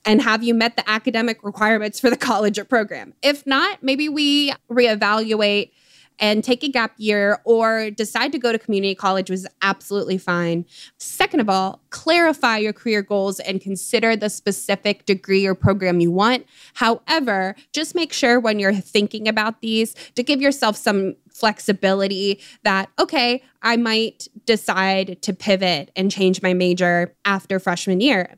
And 0.04 0.22
have 0.22 0.42
you 0.42 0.54
met 0.54 0.76
the 0.76 0.88
academic 0.88 1.44
requirements 1.44 2.00
for 2.00 2.08
the 2.08 2.16
college 2.30 2.58
or 2.58 2.64
program? 2.64 3.12
If 3.22 3.46
not, 3.46 3.82
maybe 3.82 4.08
we 4.08 4.54
reevaluate 4.70 5.72
and 6.20 6.44
take 6.44 6.62
a 6.62 6.68
gap 6.68 6.92
year 6.98 7.40
or 7.44 7.90
decide 7.90 8.30
to 8.32 8.38
go 8.38 8.52
to 8.52 8.58
community 8.58 8.94
college 8.94 9.30
was 9.30 9.46
absolutely 9.62 10.18
fine. 10.18 10.66
Second 10.98 11.40
of 11.40 11.48
all, 11.48 11.80
clarify 11.90 12.58
your 12.58 12.72
career 12.72 13.02
goals 13.02 13.40
and 13.40 13.60
consider 13.60 14.14
the 14.14 14.30
specific 14.30 15.06
degree 15.06 15.46
or 15.46 15.54
program 15.54 15.98
you 16.00 16.10
want. 16.10 16.46
However, 16.74 17.56
just 17.72 17.94
make 17.94 18.12
sure 18.12 18.38
when 18.38 18.58
you're 18.58 18.74
thinking 18.74 19.26
about 19.26 19.60
these 19.60 19.94
to 20.14 20.22
give 20.22 20.40
yourself 20.40 20.76
some 20.76 21.16
flexibility 21.32 22.40
that, 22.64 22.90
okay, 22.98 23.42
I 23.62 23.76
might 23.76 24.28
decide 24.44 25.22
to 25.22 25.32
pivot 25.32 25.90
and 25.96 26.10
change 26.10 26.42
my 26.42 26.52
major 26.52 27.14
after 27.24 27.58
freshman 27.58 28.00
year. 28.00 28.36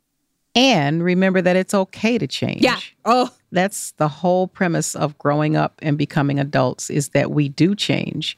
And 0.55 1.03
remember 1.03 1.41
that 1.41 1.57
it's 1.57 1.73
okay 1.73 2.19
to 2.19 2.27
change. 2.27 2.63
Yeah. 2.63 2.79
Oh, 3.05 3.31
That's 3.53 3.93
the 3.93 4.09
whole 4.09 4.49
premise 4.49 4.95
of 4.95 5.17
growing 5.19 5.57
up 5.57 5.75
and 5.83 5.97
becoming 5.97 6.39
adults 6.39 6.91
is 6.91 7.11
that 7.11 7.31
we 7.31 7.49
do 7.49 7.75
change. 7.75 8.37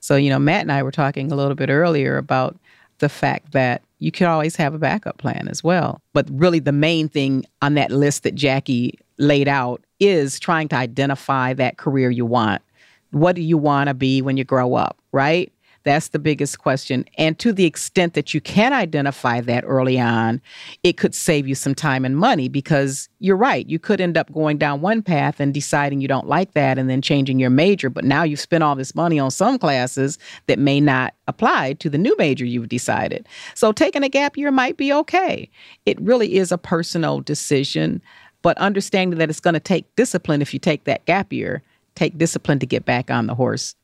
So, 0.00 0.16
you 0.16 0.30
know, 0.30 0.38
Matt 0.38 0.62
and 0.62 0.72
I 0.72 0.82
were 0.82 0.92
talking 0.92 1.32
a 1.32 1.34
little 1.34 1.56
bit 1.56 1.70
earlier 1.70 2.16
about 2.16 2.56
the 2.98 3.08
fact 3.08 3.52
that 3.52 3.82
you 3.98 4.12
could 4.12 4.26
always 4.26 4.56
have 4.56 4.74
a 4.74 4.78
backup 4.78 5.18
plan 5.18 5.48
as 5.48 5.64
well. 5.64 6.00
But 6.12 6.28
really, 6.30 6.60
the 6.60 6.72
main 6.72 7.08
thing 7.08 7.44
on 7.62 7.74
that 7.74 7.90
list 7.90 8.22
that 8.22 8.34
Jackie 8.34 8.98
laid 9.18 9.48
out 9.48 9.82
is 9.98 10.38
trying 10.38 10.68
to 10.68 10.76
identify 10.76 11.54
that 11.54 11.78
career 11.78 12.10
you 12.10 12.26
want. 12.26 12.62
What 13.10 13.34
do 13.34 13.42
you 13.42 13.56
want 13.56 13.88
to 13.88 13.94
be 13.94 14.20
when 14.20 14.36
you 14.36 14.44
grow 14.44 14.74
up, 14.74 14.98
right? 15.12 15.52
That's 15.86 16.08
the 16.08 16.18
biggest 16.18 16.58
question. 16.58 17.04
And 17.16 17.38
to 17.38 17.52
the 17.52 17.64
extent 17.64 18.14
that 18.14 18.34
you 18.34 18.40
can 18.40 18.72
identify 18.72 19.40
that 19.42 19.62
early 19.64 20.00
on, 20.00 20.42
it 20.82 20.96
could 20.96 21.14
save 21.14 21.46
you 21.46 21.54
some 21.54 21.76
time 21.76 22.04
and 22.04 22.16
money 22.16 22.48
because 22.48 23.08
you're 23.20 23.36
right. 23.36 23.64
You 23.68 23.78
could 23.78 24.00
end 24.00 24.18
up 24.18 24.32
going 24.32 24.58
down 24.58 24.80
one 24.80 25.00
path 25.00 25.38
and 25.38 25.54
deciding 25.54 26.00
you 26.00 26.08
don't 26.08 26.26
like 26.26 26.54
that 26.54 26.76
and 26.76 26.90
then 26.90 27.02
changing 27.02 27.38
your 27.38 27.50
major. 27.50 27.88
But 27.88 28.04
now 28.04 28.24
you've 28.24 28.40
spent 28.40 28.64
all 28.64 28.74
this 28.74 28.96
money 28.96 29.20
on 29.20 29.30
some 29.30 29.60
classes 29.60 30.18
that 30.48 30.58
may 30.58 30.80
not 30.80 31.14
apply 31.28 31.74
to 31.74 31.88
the 31.88 31.98
new 31.98 32.16
major 32.18 32.44
you've 32.44 32.68
decided. 32.68 33.28
So 33.54 33.70
taking 33.70 34.02
a 34.02 34.08
gap 34.08 34.36
year 34.36 34.50
might 34.50 34.76
be 34.76 34.92
okay. 34.92 35.48
It 35.86 36.00
really 36.00 36.34
is 36.34 36.50
a 36.50 36.58
personal 36.58 37.20
decision, 37.20 38.02
but 38.42 38.58
understanding 38.58 39.20
that 39.20 39.30
it's 39.30 39.38
going 39.38 39.54
to 39.54 39.60
take 39.60 39.94
discipline 39.94 40.42
if 40.42 40.52
you 40.52 40.58
take 40.58 40.82
that 40.82 41.04
gap 41.04 41.32
year, 41.32 41.62
take 41.94 42.18
discipline 42.18 42.58
to 42.58 42.66
get 42.66 42.84
back 42.84 43.08
on 43.08 43.28
the 43.28 43.36
horse. 43.36 43.76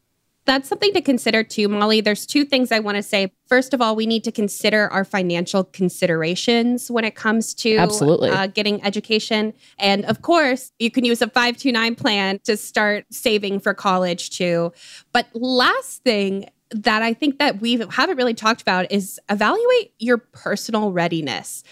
That's 0.45 0.69
something 0.69 0.93
to 0.95 1.01
consider 1.01 1.45
too, 1.45 1.69
Molly. 1.69 2.01
There's 2.01 2.27
two 2.27 2.45
things 2.45 2.73
I 2.73 2.81
want 2.81 2.97
to 2.97 3.03
say. 3.03 3.33
First 3.47 3.73
of 3.73 3.81
all, 3.81 3.95
we 3.95 4.07
need 4.07 4.25
to 4.25 4.33
consider 4.33 4.89
our 4.93 5.05
financial 5.05 5.63
considerations 5.65 6.91
when 6.91 7.05
it 7.05 7.15
comes 7.15 7.55
to 7.55 7.77
Absolutely. 7.77 8.31
Uh, 8.31 8.49
getting 8.49 8.83
education. 8.85 9.55
And 9.79 10.05
of 10.07 10.23
course, 10.23 10.73
you 10.81 10.91
can 10.91 11.05
use 11.05 11.23
a 11.23 11.29
529 11.29 11.95
plan 11.95 12.41
to 12.45 12.57
start 12.57 13.05
saving 13.11 13.61
for 13.61 13.73
college 13.73 14.31
too. 14.31 14.73
But 15.13 15.29
last 15.33 16.03
thing 16.03 16.49
that 16.71 17.03
I 17.03 17.15
think 17.15 17.39
that 17.39 17.61
we 17.61 17.85
haven't 17.91 18.17
really 18.17 18.35
talked 18.35 18.63
about 18.63 18.91
is 18.91 19.21
evaluate 19.29 19.93
your 19.99 20.19
personal 20.19 20.91
readiness. 20.91 21.63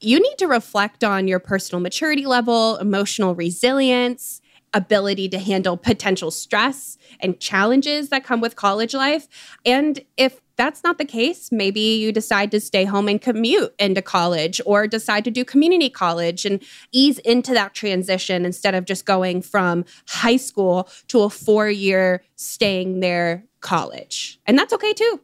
You 0.00 0.20
need 0.20 0.36
to 0.38 0.46
reflect 0.46 1.02
on 1.02 1.26
your 1.26 1.38
personal 1.38 1.80
maturity 1.80 2.26
level, 2.26 2.76
emotional 2.76 3.34
resilience, 3.34 4.39
ability 4.74 5.28
to 5.28 5.38
handle 5.38 5.76
potential 5.76 6.30
stress 6.30 6.98
and 7.20 7.40
challenges 7.40 8.08
that 8.10 8.24
come 8.24 8.40
with 8.40 8.56
college 8.56 8.94
life. 8.94 9.28
And 9.64 10.00
if 10.16 10.40
that's 10.56 10.84
not 10.84 10.98
the 10.98 11.04
case, 11.04 11.50
maybe 11.50 11.80
you 11.80 12.12
decide 12.12 12.50
to 12.50 12.60
stay 12.60 12.84
home 12.84 13.08
and 13.08 13.20
commute 13.20 13.74
into 13.78 14.02
college 14.02 14.60
or 14.66 14.86
decide 14.86 15.24
to 15.24 15.30
do 15.30 15.44
community 15.44 15.88
college 15.88 16.44
and 16.44 16.62
ease 16.92 17.18
into 17.20 17.54
that 17.54 17.72
transition 17.74 18.44
instead 18.44 18.74
of 18.74 18.84
just 18.84 19.06
going 19.06 19.40
from 19.40 19.86
high 20.06 20.36
school 20.36 20.88
to 21.08 21.22
a 21.22 21.30
four 21.30 21.70
year 21.70 22.22
staying 22.36 23.00
there 23.00 23.44
college. 23.60 24.38
And 24.46 24.58
that's 24.58 24.74
okay 24.74 24.92
too. 24.92 25.20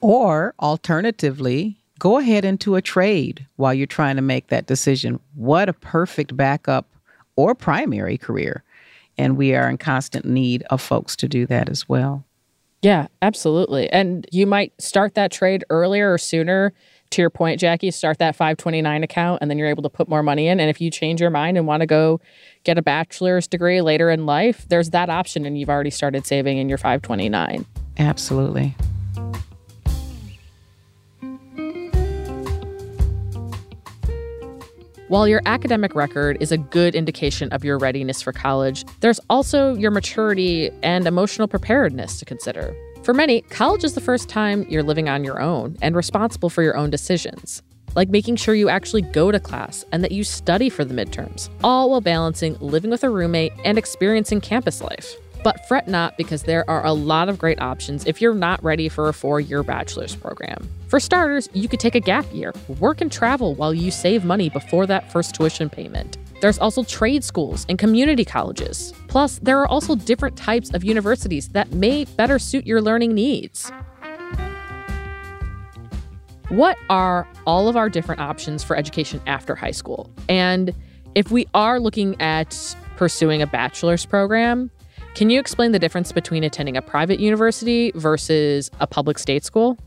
Or 0.00 0.54
alternatively, 0.58 1.78
go 1.98 2.18
ahead 2.18 2.44
into 2.44 2.74
a 2.74 2.82
trade 2.82 3.46
while 3.56 3.72
you're 3.72 3.86
trying 3.86 4.16
to 4.16 4.22
make 4.22 4.48
that 4.48 4.66
decision. 4.66 5.20
What 5.34 5.68
a 5.68 5.72
perfect 5.72 6.36
backup 6.36 6.86
or 7.36 7.54
primary 7.54 8.18
career. 8.18 8.64
And 9.16 9.36
we 9.36 9.54
are 9.54 9.68
in 9.68 9.78
constant 9.78 10.24
need 10.24 10.62
of 10.70 10.80
folks 10.80 11.16
to 11.16 11.28
do 11.28 11.46
that 11.46 11.68
as 11.68 11.88
well. 11.88 12.24
Yeah, 12.82 13.06
absolutely. 13.22 13.88
And 13.90 14.26
you 14.30 14.46
might 14.46 14.72
start 14.78 15.14
that 15.14 15.32
trade 15.32 15.64
earlier 15.70 16.12
or 16.12 16.18
sooner. 16.18 16.74
To 17.10 17.22
your 17.22 17.30
point, 17.30 17.60
Jackie, 17.60 17.90
start 17.92 18.18
that 18.18 18.34
529 18.34 19.04
account 19.04 19.38
and 19.40 19.50
then 19.50 19.56
you're 19.56 19.68
able 19.68 19.84
to 19.84 19.88
put 19.88 20.08
more 20.08 20.22
money 20.22 20.48
in. 20.48 20.58
And 20.58 20.68
if 20.68 20.80
you 20.80 20.90
change 20.90 21.20
your 21.20 21.30
mind 21.30 21.56
and 21.56 21.66
want 21.66 21.80
to 21.80 21.86
go 21.86 22.20
get 22.64 22.76
a 22.76 22.82
bachelor's 22.82 23.46
degree 23.46 23.80
later 23.80 24.10
in 24.10 24.26
life, 24.26 24.66
there's 24.68 24.90
that 24.90 25.08
option 25.08 25.46
and 25.46 25.56
you've 25.56 25.70
already 25.70 25.90
started 25.90 26.26
saving 26.26 26.58
in 26.58 26.68
your 26.68 26.76
529. 26.76 27.64
Absolutely. 27.98 28.74
While 35.14 35.28
your 35.28 35.42
academic 35.46 35.94
record 35.94 36.38
is 36.40 36.50
a 36.50 36.58
good 36.58 36.96
indication 36.96 37.48
of 37.52 37.62
your 37.62 37.78
readiness 37.78 38.20
for 38.20 38.32
college, 38.32 38.84
there's 38.98 39.20
also 39.30 39.76
your 39.76 39.92
maturity 39.92 40.72
and 40.82 41.06
emotional 41.06 41.46
preparedness 41.46 42.18
to 42.18 42.24
consider. 42.24 42.74
For 43.04 43.14
many, 43.14 43.42
college 43.42 43.84
is 43.84 43.94
the 43.94 44.00
first 44.00 44.28
time 44.28 44.66
you're 44.68 44.82
living 44.82 45.08
on 45.08 45.22
your 45.22 45.40
own 45.40 45.76
and 45.80 45.94
responsible 45.94 46.50
for 46.50 46.64
your 46.64 46.76
own 46.76 46.90
decisions, 46.90 47.62
like 47.94 48.08
making 48.08 48.34
sure 48.34 48.56
you 48.56 48.68
actually 48.68 49.02
go 49.02 49.30
to 49.30 49.38
class 49.38 49.84
and 49.92 50.02
that 50.02 50.10
you 50.10 50.24
study 50.24 50.68
for 50.68 50.84
the 50.84 50.94
midterms, 50.94 51.48
all 51.62 51.90
while 51.90 52.00
balancing 52.00 52.58
living 52.58 52.90
with 52.90 53.04
a 53.04 53.08
roommate 53.08 53.52
and 53.64 53.78
experiencing 53.78 54.40
campus 54.40 54.80
life. 54.80 55.14
But 55.44 55.68
fret 55.68 55.86
not 55.86 56.16
because 56.16 56.44
there 56.44 56.68
are 56.70 56.86
a 56.86 56.94
lot 56.94 57.28
of 57.28 57.38
great 57.38 57.60
options 57.60 58.06
if 58.06 58.18
you're 58.22 58.32
not 58.32 58.64
ready 58.64 58.88
for 58.88 59.10
a 59.10 59.12
four 59.12 59.40
year 59.40 59.62
bachelor's 59.62 60.16
program. 60.16 60.66
For 60.88 60.98
starters, 60.98 61.50
you 61.52 61.68
could 61.68 61.80
take 61.80 61.94
a 61.94 62.00
gap 62.00 62.24
year, 62.32 62.54
work 62.80 63.02
and 63.02 63.12
travel 63.12 63.54
while 63.54 63.74
you 63.74 63.90
save 63.90 64.24
money 64.24 64.48
before 64.48 64.86
that 64.86 65.12
first 65.12 65.34
tuition 65.34 65.68
payment. 65.68 66.16
There's 66.40 66.58
also 66.58 66.82
trade 66.82 67.24
schools 67.24 67.66
and 67.68 67.78
community 67.78 68.24
colleges. 68.24 68.94
Plus, 69.08 69.38
there 69.40 69.60
are 69.60 69.68
also 69.68 69.96
different 69.96 70.38
types 70.38 70.72
of 70.72 70.82
universities 70.82 71.50
that 71.50 71.72
may 71.72 72.06
better 72.06 72.38
suit 72.38 72.66
your 72.66 72.80
learning 72.80 73.12
needs. 73.14 73.70
What 76.48 76.78
are 76.88 77.28
all 77.46 77.68
of 77.68 77.76
our 77.76 77.90
different 77.90 78.22
options 78.22 78.64
for 78.64 78.76
education 78.76 79.20
after 79.26 79.54
high 79.54 79.72
school? 79.72 80.10
And 80.26 80.72
if 81.14 81.30
we 81.30 81.46
are 81.52 81.78
looking 81.80 82.18
at 82.18 82.74
pursuing 82.96 83.42
a 83.42 83.46
bachelor's 83.46 84.06
program, 84.06 84.70
can 85.14 85.30
you 85.30 85.38
explain 85.38 85.70
the 85.70 85.78
difference 85.78 86.10
between 86.10 86.42
attending 86.42 86.76
a 86.76 86.82
private 86.82 87.20
university 87.20 87.92
versus 87.94 88.70
a 88.80 88.86
public 88.86 89.18
state 89.18 89.44
school? 89.44 89.78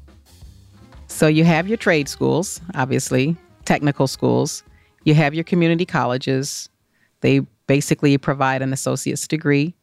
So 1.08 1.28
you 1.28 1.44
have 1.44 1.68
your 1.68 1.78
trade 1.78 2.08
schools, 2.08 2.62
obviously, 2.76 3.36
technical 3.66 4.08
schools. 4.08 4.64
You 5.04 5.14
have 5.16 5.34
your 5.34 5.44
community 5.44 5.86
colleges. 5.86 6.70
They 7.22 7.40
basically 7.68 8.18
provide 8.18 8.62
an 8.62 8.72
associate's 8.72 9.28
degree. 9.28 9.76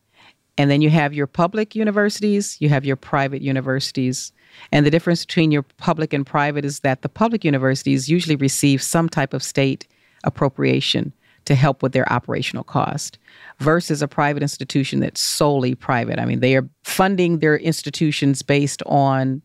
And 0.56 0.70
then 0.70 0.80
you 0.80 0.88
have 0.88 1.12
your 1.12 1.26
public 1.26 1.74
universities, 1.74 2.56
you 2.60 2.68
have 2.68 2.84
your 2.84 2.96
private 2.96 3.42
universities. 3.42 4.32
And 4.70 4.86
the 4.86 4.90
difference 4.90 5.26
between 5.26 5.50
your 5.50 5.64
public 5.78 6.12
and 6.12 6.24
private 6.24 6.64
is 6.64 6.80
that 6.80 7.02
the 7.02 7.08
public 7.08 7.44
universities 7.44 8.08
usually 8.08 8.36
receive 8.36 8.80
some 8.82 9.08
type 9.08 9.34
of 9.34 9.42
state 9.42 9.86
appropriation 10.22 11.12
to 11.44 11.54
help 11.54 11.82
with 11.82 11.92
their 11.92 12.10
operational 12.10 12.64
cost 12.64 13.18
versus 13.61 14.02
a 14.02 14.08
private 14.08 14.42
institution 14.42 15.00
that's 15.00 15.20
solely 15.20 15.75
private. 15.75 16.18
I 16.18 16.25
mean, 16.25 16.40
they 16.40 16.56
are 16.56 16.68
funding 16.82 17.38
their 17.38 17.56
institutions 17.56 18.42
based 18.42 18.82
on 18.87 19.42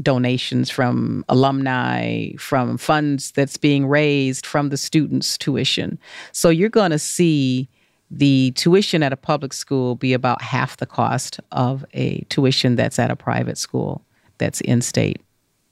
donations 0.00 0.70
from 0.70 1.24
alumni, 1.28 2.32
from 2.38 2.78
funds 2.78 3.30
that's 3.32 3.56
being 3.56 3.86
raised 3.86 4.46
from 4.46 4.70
the 4.70 4.76
students' 4.76 5.36
tuition. 5.36 5.98
So 6.32 6.48
you're 6.48 6.70
going 6.70 6.92
to 6.92 6.98
see 6.98 7.68
the 8.10 8.52
tuition 8.52 9.02
at 9.02 9.12
a 9.12 9.16
public 9.16 9.52
school 9.52 9.94
be 9.94 10.12
about 10.12 10.42
half 10.42 10.76
the 10.78 10.86
cost 10.86 11.40
of 11.50 11.84
a 11.94 12.20
tuition 12.28 12.76
that's 12.76 12.98
at 12.98 13.10
a 13.10 13.16
private 13.16 13.58
school 13.58 14.02
that's 14.38 14.60
in 14.62 14.82
state. 14.82 15.20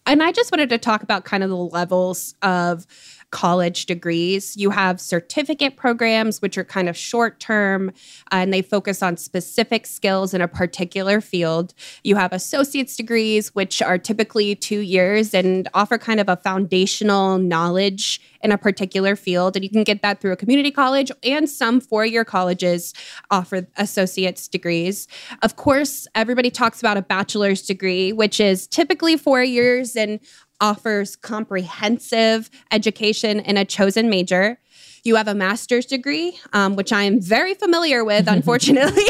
And 0.06 0.22
I 0.22 0.32
just 0.32 0.50
wanted 0.50 0.70
to 0.70 0.78
talk 0.78 1.02
about 1.02 1.24
kind 1.24 1.42
of 1.42 1.50
the 1.50 1.56
levels 1.56 2.34
of 2.42 2.86
college 3.30 3.86
degrees. 3.86 4.56
You 4.56 4.70
have 4.70 5.00
certificate 5.00 5.76
programs, 5.76 6.42
which 6.42 6.58
are 6.58 6.64
kind 6.64 6.88
of 6.88 6.96
short 6.96 7.38
term 7.40 7.90
uh, 8.32 8.36
and 8.36 8.52
they 8.52 8.62
focus 8.62 9.02
on 9.02 9.16
specific 9.16 9.86
skills 9.86 10.34
in 10.34 10.40
a 10.40 10.48
particular 10.48 11.20
field. 11.20 11.74
You 12.02 12.16
have 12.16 12.32
associate's 12.32 12.96
degrees, 12.96 13.54
which 13.54 13.80
are 13.82 13.98
typically 13.98 14.54
two 14.54 14.80
years 14.80 15.34
and 15.34 15.68
offer 15.74 15.98
kind 15.98 16.20
of 16.20 16.28
a 16.28 16.36
foundational 16.36 17.38
knowledge 17.38 18.20
in 18.42 18.50
a 18.50 18.58
particular 18.58 19.14
field. 19.16 19.56
And 19.56 19.64
you 19.64 19.70
can 19.70 19.84
get 19.84 20.02
that 20.02 20.20
through 20.20 20.32
a 20.32 20.36
community 20.36 20.70
college, 20.70 21.12
and 21.22 21.48
some 21.48 21.80
four 21.80 22.04
year 22.06 22.24
colleges 22.24 22.94
offer 23.30 23.66
associate's 23.76 24.48
degrees. 24.48 25.06
Of 25.42 25.56
course, 25.56 26.06
everybody 26.14 26.50
talks 26.50 26.80
about 26.80 26.96
a 26.96 27.02
bachelor's 27.02 27.62
degree, 27.62 28.12
which 28.12 28.40
is 28.40 28.66
typically 28.66 29.16
four 29.16 29.42
years 29.42 29.94
and 29.94 30.20
offers 30.60 31.16
comprehensive 31.16 32.50
education 32.70 33.40
in 33.40 33.56
a 33.56 33.64
chosen 33.64 34.10
major. 34.10 34.58
You 35.04 35.16
have 35.16 35.28
a 35.28 35.34
master's 35.34 35.86
degree, 35.86 36.38
um, 36.52 36.76
which 36.76 36.92
I 36.92 37.02
am 37.04 37.20
very 37.20 37.54
familiar 37.54 38.04
with, 38.04 38.28
unfortunately, 38.28 39.04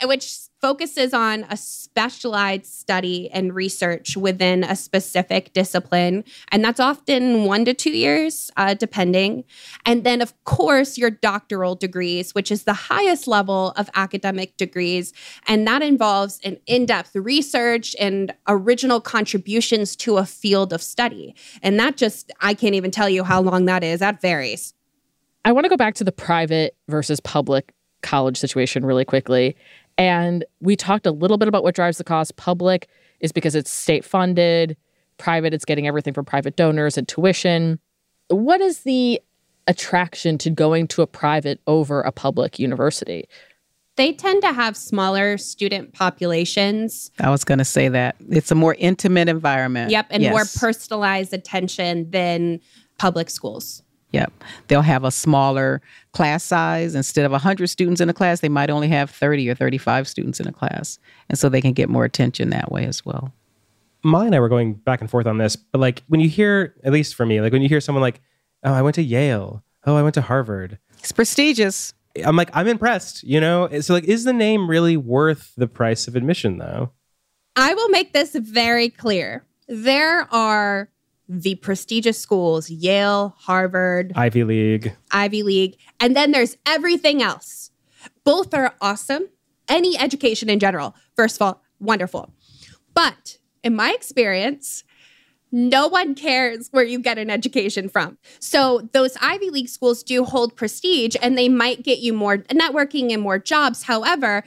and 0.00 0.08
which 0.08 0.44
focuses 0.64 1.12
on 1.12 1.44
a 1.50 1.58
specialized 1.58 2.64
study 2.64 3.30
and 3.32 3.54
research 3.54 4.16
within 4.16 4.64
a 4.64 4.74
specific 4.74 5.52
discipline. 5.52 6.24
And 6.48 6.64
that's 6.64 6.80
often 6.80 7.44
one 7.44 7.66
to 7.66 7.74
two 7.74 7.90
years, 7.90 8.50
uh, 8.56 8.72
depending. 8.72 9.44
And 9.84 10.04
then, 10.04 10.22
of 10.22 10.32
course, 10.44 10.96
your 10.96 11.10
doctoral 11.10 11.74
degrees, 11.74 12.34
which 12.34 12.50
is 12.50 12.64
the 12.64 12.72
highest 12.72 13.28
level 13.28 13.72
of 13.76 13.90
academic 13.94 14.56
degrees. 14.56 15.12
And 15.46 15.66
that 15.66 15.82
involves 15.82 16.40
an 16.44 16.56
in 16.66 16.86
depth 16.86 17.14
research 17.14 17.94
and 18.00 18.32
original 18.48 19.02
contributions 19.02 19.94
to 19.96 20.16
a 20.16 20.24
field 20.24 20.72
of 20.72 20.82
study. 20.82 21.34
And 21.62 21.78
that 21.78 21.98
just, 21.98 22.32
I 22.40 22.54
can't 22.54 22.74
even 22.74 22.90
tell 22.90 23.10
you 23.10 23.22
how 23.24 23.42
long 23.42 23.66
that 23.66 23.84
is. 23.84 24.00
That 24.00 24.20
varies. 24.20 24.73
I 25.44 25.52
want 25.52 25.64
to 25.64 25.68
go 25.68 25.76
back 25.76 25.94
to 25.96 26.04
the 26.04 26.12
private 26.12 26.76
versus 26.88 27.20
public 27.20 27.72
college 28.02 28.36
situation 28.36 28.84
really 28.84 29.04
quickly. 29.04 29.56
And 29.98 30.44
we 30.60 30.76
talked 30.76 31.06
a 31.06 31.10
little 31.10 31.38
bit 31.38 31.48
about 31.48 31.62
what 31.62 31.74
drives 31.74 31.98
the 31.98 32.04
cost. 32.04 32.36
Public 32.36 32.88
is 33.20 33.32
because 33.32 33.54
it's 33.54 33.70
state 33.70 34.04
funded, 34.04 34.76
private, 35.18 35.54
it's 35.54 35.64
getting 35.64 35.86
everything 35.86 36.14
from 36.14 36.24
private 36.24 36.56
donors 36.56 36.98
and 36.98 37.06
tuition. 37.06 37.78
What 38.28 38.60
is 38.60 38.80
the 38.80 39.20
attraction 39.66 40.38
to 40.38 40.50
going 40.50 40.88
to 40.88 41.02
a 41.02 41.06
private 41.06 41.60
over 41.66 42.00
a 42.00 42.12
public 42.12 42.58
university? 42.58 43.28
They 43.96 44.12
tend 44.12 44.42
to 44.42 44.52
have 44.52 44.76
smaller 44.76 45.38
student 45.38 45.92
populations. 45.92 47.12
I 47.20 47.30
was 47.30 47.44
going 47.44 47.58
to 47.58 47.64
say 47.64 47.88
that. 47.88 48.16
It's 48.28 48.50
a 48.50 48.56
more 48.56 48.74
intimate 48.74 49.28
environment. 49.28 49.92
Yep, 49.92 50.06
and 50.10 50.22
yes. 50.22 50.32
more 50.32 50.44
personalized 50.60 51.32
attention 51.32 52.10
than 52.10 52.60
public 52.98 53.30
schools. 53.30 53.83
Yep. 54.14 54.32
They'll 54.68 54.82
have 54.82 55.02
a 55.02 55.10
smaller 55.10 55.82
class 56.12 56.44
size. 56.44 56.94
Instead 56.94 57.24
of 57.24 57.32
100 57.32 57.66
students 57.66 58.00
in 58.00 58.08
a 58.08 58.12
class, 58.12 58.38
they 58.38 58.48
might 58.48 58.70
only 58.70 58.86
have 58.86 59.10
30 59.10 59.50
or 59.50 59.56
35 59.56 60.06
students 60.06 60.38
in 60.38 60.46
a 60.46 60.52
class. 60.52 61.00
And 61.28 61.36
so 61.36 61.48
they 61.48 61.60
can 61.60 61.72
get 61.72 61.88
more 61.88 62.04
attention 62.04 62.50
that 62.50 62.70
way 62.70 62.84
as 62.84 63.04
well. 63.04 63.32
Molly 64.04 64.26
and 64.26 64.34
I 64.36 64.38
were 64.38 64.48
going 64.48 64.74
back 64.74 65.00
and 65.00 65.10
forth 65.10 65.26
on 65.26 65.38
this, 65.38 65.56
but 65.56 65.80
like 65.80 66.04
when 66.06 66.20
you 66.20 66.28
hear, 66.28 66.76
at 66.84 66.92
least 66.92 67.16
for 67.16 67.26
me, 67.26 67.40
like 67.40 67.52
when 67.52 67.60
you 67.60 67.68
hear 67.68 67.80
someone 67.80 68.02
like, 68.02 68.20
oh, 68.62 68.72
I 68.72 68.82
went 68.82 68.94
to 68.94 69.02
Yale, 69.02 69.64
oh, 69.84 69.96
I 69.96 70.02
went 70.02 70.14
to 70.14 70.22
Harvard. 70.22 70.78
It's 71.00 71.10
prestigious. 71.10 71.92
I'm 72.24 72.36
like, 72.36 72.50
I'm 72.52 72.68
impressed, 72.68 73.24
you 73.24 73.40
know? 73.40 73.68
So, 73.80 73.94
like, 73.94 74.04
is 74.04 74.22
the 74.22 74.32
name 74.32 74.70
really 74.70 74.96
worth 74.96 75.52
the 75.56 75.66
price 75.66 76.06
of 76.06 76.14
admission, 76.14 76.58
though? 76.58 76.92
I 77.56 77.74
will 77.74 77.88
make 77.88 78.12
this 78.12 78.36
very 78.36 78.90
clear. 78.90 79.44
There 79.66 80.32
are 80.32 80.88
the 81.28 81.54
prestigious 81.56 82.18
schools 82.18 82.70
Yale, 82.70 83.34
Harvard, 83.38 84.12
Ivy 84.14 84.44
League. 84.44 84.96
Ivy 85.10 85.42
League. 85.42 85.76
And 86.00 86.14
then 86.14 86.32
there's 86.32 86.56
everything 86.66 87.22
else. 87.22 87.70
Both 88.24 88.54
are 88.54 88.74
awesome. 88.80 89.28
Any 89.68 89.98
education 89.98 90.50
in 90.50 90.58
general, 90.58 90.94
first 91.16 91.36
of 91.36 91.42
all, 91.42 91.62
wonderful. 91.80 92.30
But 92.94 93.38
in 93.62 93.74
my 93.74 93.92
experience, 93.92 94.84
no 95.50 95.86
one 95.86 96.14
cares 96.14 96.68
where 96.72 96.84
you 96.84 96.98
get 96.98 97.16
an 97.16 97.30
education 97.30 97.88
from. 97.88 98.18
So 98.40 98.88
those 98.92 99.16
Ivy 99.20 99.50
League 99.50 99.68
schools 99.68 100.02
do 100.02 100.24
hold 100.24 100.56
prestige 100.56 101.14
and 101.22 101.38
they 101.38 101.48
might 101.48 101.84
get 101.84 102.00
you 102.00 102.12
more 102.12 102.38
networking 102.38 103.12
and 103.12 103.22
more 103.22 103.38
jobs. 103.38 103.84
However, 103.84 104.42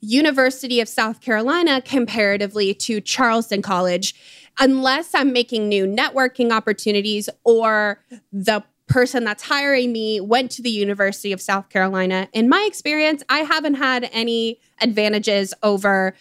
University 0.00 0.80
of 0.80 0.88
South 0.88 1.20
Carolina 1.20 1.82
comparatively 1.82 2.72
to 2.72 3.00
Charleston 3.00 3.62
College 3.62 4.14
unless 4.58 5.14
I'm 5.14 5.32
making 5.32 5.68
new 5.68 5.86
networking 5.86 6.52
opportunities 6.52 7.28
or 7.44 8.02
the 8.32 8.62
person 8.86 9.24
that's 9.24 9.42
hiring 9.42 9.92
me 9.92 10.20
went 10.20 10.50
to 10.52 10.62
the 10.62 10.70
University 10.70 11.32
of 11.32 11.40
South 11.40 11.68
Carolina. 11.68 12.28
In 12.32 12.48
my 12.48 12.64
experience, 12.66 13.22
I 13.28 13.40
haven't 13.40 13.74
had 13.74 14.08
any 14.12 14.60
advantages 14.80 15.54
over 15.62 16.14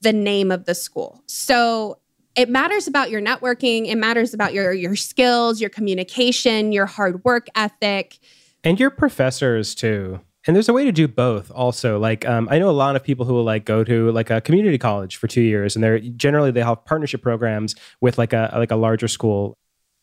the 0.00 0.12
name 0.12 0.50
of 0.50 0.64
the 0.64 0.74
school. 0.74 1.22
So 1.26 1.98
it 2.34 2.48
matters 2.48 2.88
about 2.88 3.10
your 3.10 3.20
networking, 3.20 3.86
it 3.86 3.96
matters 3.96 4.34
about 4.34 4.54
your 4.54 4.72
your 4.72 4.96
skills, 4.96 5.60
your 5.60 5.70
communication, 5.70 6.72
your 6.72 6.86
hard 6.86 7.24
work 7.24 7.46
ethic, 7.54 8.18
and 8.64 8.80
your 8.80 8.90
professors 8.90 9.74
too. 9.74 10.20
And 10.46 10.54
there's 10.54 10.68
a 10.68 10.72
way 10.72 10.84
to 10.84 10.92
do 10.92 11.08
both 11.08 11.50
also. 11.50 11.98
Like 11.98 12.26
um, 12.26 12.48
I 12.50 12.58
know 12.58 12.68
a 12.68 12.72
lot 12.72 12.96
of 12.96 13.02
people 13.02 13.24
who 13.24 13.32
will 13.32 13.44
like 13.44 13.64
go 13.64 13.82
to 13.84 14.10
like 14.12 14.30
a 14.30 14.40
community 14.40 14.78
college 14.78 15.16
for 15.16 15.26
two 15.26 15.40
years 15.40 15.74
and 15.74 15.82
they're 15.82 15.98
generally 16.00 16.50
they 16.50 16.62
have 16.62 16.84
partnership 16.84 17.22
programs 17.22 17.74
with 18.00 18.18
like 18.18 18.32
a 18.32 18.52
like 18.56 18.70
a 18.70 18.76
larger 18.76 19.08
school. 19.08 19.56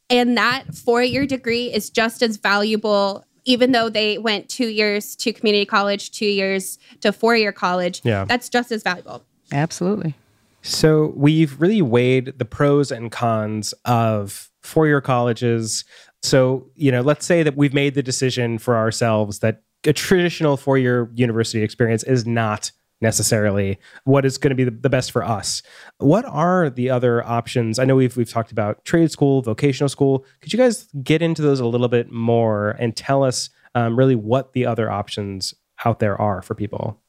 And 0.10 0.36
that 0.38 0.76
four-year 0.76 1.26
degree 1.26 1.74
is 1.74 1.90
just 1.90 2.22
as 2.22 2.38
valuable 2.38 3.24
even 3.46 3.72
though 3.72 3.90
they 3.90 4.18
went 4.18 4.50
two 4.50 4.68
years 4.68 5.16
to 5.16 5.34
community 5.34 5.66
college, 5.66 6.12
two 6.12 6.28
years 6.28 6.78
to 7.00 7.12
four-year 7.12 7.52
college. 7.52 8.02
Yeah. 8.04 8.26
That's 8.26 8.50
just 8.50 8.72
as 8.72 8.84
valuable. 8.84 9.24
Absolutely. 9.52 10.16
So 10.62 11.14
we've 11.16 11.60
really 11.60 11.82
weighed 11.82 12.38
the 12.38 12.46
pros 12.46 12.92
and 12.92 13.12
cons 13.12 13.74
of 13.86 14.52
four-year 14.62 15.02
colleges. 15.02 15.86
So, 16.22 16.68
you 16.76 16.92
know, 16.92 17.02
let's 17.02 17.26
say 17.26 17.42
that 17.42 17.58
we've 17.58 17.74
made 17.74 17.96
the 17.96 18.04
decision 18.04 18.60
for 18.60 18.76
ourselves 18.76 19.40
that 19.40 19.64
a 19.86 19.94
traditional 19.94 20.58
four 20.58 20.78
year 20.78 21.10
university 21.14 21.64
experience 21.64 22.04
is 22.04 22.26
not 22.26 22.72
necessarily 23.02 23.80
what 24.04 24.26
is 24.26 24.38
going 24.38 24.52
to 24.52 24.56
be 24.56 24.64
the, 24.64 24.72
the, 24.72 24.90
best 24.90 25.12
for 25.12 25.24
us. 25.24 25.64
What 25.98 26.24
are 26.26 26.70
the 26.70 26.90
other 26.92 27.26
options? 27.26 27.80
I 27.80 27.86
know 27.86 27.96
we've 27.96 28.16
we've 28.16 28.30
talked 28.30 28.52
about 28.52 28.86
trade 28.86 29.12
school, 29.12 29.42
vocational 29.42 29.90
school. 29.90 30.26
Could 30.42 30.54
you 30.54 30.60
guys 30.60 30.88
get 31.04 31.22
into 31.22 31.42
those 31.42 31.60
a 31.60 31.66
little 31.66 31.88
bit 31.88 32.12
more 32.12 32.72
and 32.80 32.96
tell 32.96 33.24
us 33.24 33.50
um, 33.74 33.98
really 33.98 34.16
what 34.16 34.54
the 34.54 34.66
other 34.66 34.92
options 34.92 35.54
out 35.84 36.00
there 36.00 36.20
are 36.20 36.42
for 36.42 36.54
people? 36.54 37.02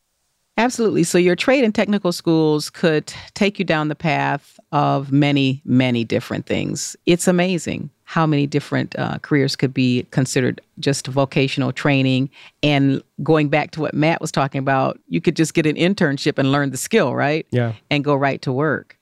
Absolutely. 0.59 1.03
So 1.03 1.17
your 1.17 1.35
trade 1.35 1.65
and 1.65 1.75
technical 1.75 2.13
schools 2.13 2.69
could 2.69 3.13
take 3.35 3.59
you 3.59 3.65
down 3.65 3.89
the 3.89 3.95
path 3.95 4.61
of 4.71 5.11
many, 5.11 5.63
many 5.65 6.05
different 6.05 6.47
things. 6.47 6.95
It's 7.07 7.27
amazing 7.27 7.91
how 8.13 8.27
many 8.27 8.47
different 8.47 8.95
uh, 8.99 9.17
careers 9.21 9.57
could 9.57 9.73
be 9.73 10.07
considered 10.11 10.61
just 10.79 11.07
vocational 11.07 11.73
training. 11.73 12.29
And 12.63 13.03
going 13.23 13.49
back 13.49 13.71
to 13.71 13.81
what 13.81 13.95
Matt 13.95 14.21
was 14.21 14.31
talking 14.31 14.59
about, 14.59 15.01
you 15.09 15.23
could 15.23 15.35
just 15.35 15.55
get 15.55 15.65
an 15.65 15.77
internship 15.77 16.37
and 16.37 16.53
learn 16.53 16.73
the 16.73 16.77
skill, 16.77 17.15
right? 17.15 17.47
Yeah. 17.53 17.73
And 17.91 18.05
go 18.05 18.15
right 18.15 18.43
to 18.43 18.53
work. 18.53 18.99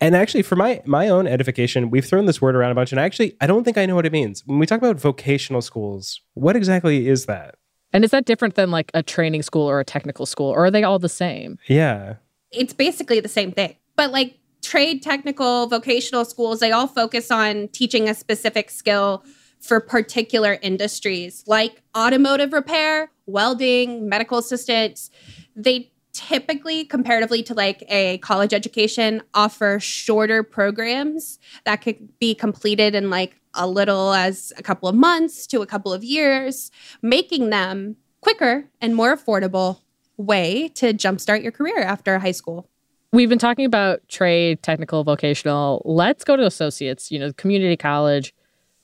And 0.00 0.14
actually, 0.14 0.42
for 0.42 0.54
my 0.54 0.80
my 0.84 1.08
own 1.08 1.26
edification, 1.26 1.90
we've 1.90 2.04
thrown 2.04 2.26
this 2.26 2.40
word 2.40 2.54
around 2.54 2.70
a 2.70 2.76
bunch, 2.76 2.92
and 2.92 3.00
actually, 3.00 3.34
I 3.40 3.48
don't 3.48 3.64
think 3.64 3.78
I 3.78 3.84
know 3.84 3.96
what 3.96 4.06
it 4.06 4.12
means. 4.12 4.44
When 4.46 4.60
we 4.60 4.66
talk 4.66 4.78
about 4.78 5.00
vocational 5.00 5.60
schools, 5.60 6.20
what 6.34 6.54
exactly 6.54 7.08
is 7.08 7.26
that? 7.26 7.56
And 7.92 8.04
is 8.04 8.12
that 8.12 8.26
different 8.26 8.54
than 8.54 8.70
like 8.70 8.92
a 8.94 9.02
training 9.02 9.42
school 9.42 9.68
or 9.68 9.80
a 9.80 9.84
technical 9.84 10.24
school, 10.24 10.50
or 10.50 10.66
are 10.66 10.70
they 10.70 10.84
all 10.84 11.00
the 11.00 11.08
same? 11.08 11.58
Yeah. 11.66 12.16
It's 12.52 12.74
basically 12.74 13.18
the 13.18 13.28
same 13.28 13.50
thing. 13.50 13.74
But 13.96 14.12
like 14.12 14.38
trade, 14.66 15.00
technical, 15.00 15.68
vocational 15.68 16.24
schools, 16.24 16.58
they 16.58 16.72
all 16.72 16.88
focus 16.88 17.30
on 17.30 17.68
teaching 17.68 18.08
a 18.08 18.14
specific 18.14 18.68
skill 18.68 19.24
for 19.60 19.80
particular 19.80 20.58
industries 20.60 21.44
like 21.46 21.82
automotive 21.96 22.52
repair, 22.52 23.10
welding, 23.26 24.08
medical 24.08 24.38
assistants. 24.38 25.10
They 25.54 25.92
typically 26.12 26.84
comparatively 26.84 27.42
to 27.44 27.54
like 27.54 27.84
a 27.88 28.18
college 28.18 28.52
education 28.52 29.22
offer 29.34 29.78
shorter 29.78 30.42
programs 30.42 31.38
that 31.64 31.76
could 31.76 32.18
be 32.18 32.34
completed 32.34 32.94
in 32.94 33.10
like 33.10 33.36
a 33.54 33.68
little 33.68 34.14
as 34.14 34.52
a 34.56 34.62
couple 34.62 34.88
of 34.88 34.94
months 34.94 35.46
to 35.46 35.60
a 35.60 35.66
couple 35.66 35.92
of 35.92 36.02
years 36.02 36.70
making 37.02 37.50
them 37.50 37.96
quicker 38.22 38.64
and 38.80 38.96
more 38.96 39.14
affordable 39.14 39.80
way 40.16 40.68
to 40.68 40.94
jumpstart 40.94 41.42
your 41.42 41.52
career 41.52 41.82
after 41.82 42.18
high 42.18 42.32
school 42.32 42.70
We've 43.12 43.28
been 43.28 43.38
talking 43.38 43.64
about 43.64 44.06
trade, 44.08 44.62
technical, 44.62 45.04
vocational. 45.04 45.82
Let's 45.84 46.24
go 46.24 46.36
to 46.36 46.44
associates, 46.44 47.10
you 47.10 47.18
know, 47.18 47.32
community 47.32 47.76
college. 47.76 48.34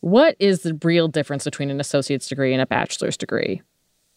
What 0.01 0.37
is 0.39 0.63
the 0.63 0.79
real 0.83 1.09
difference 1.09 1.45
between 1.45 1.71
an 1.71 1.81
associate's 1.81 2.29
degree 2.29 2.53
and 2.53 2.63
a 2.63 2.67
bachelor's 2.67 3.17
degree? 3.17 3.63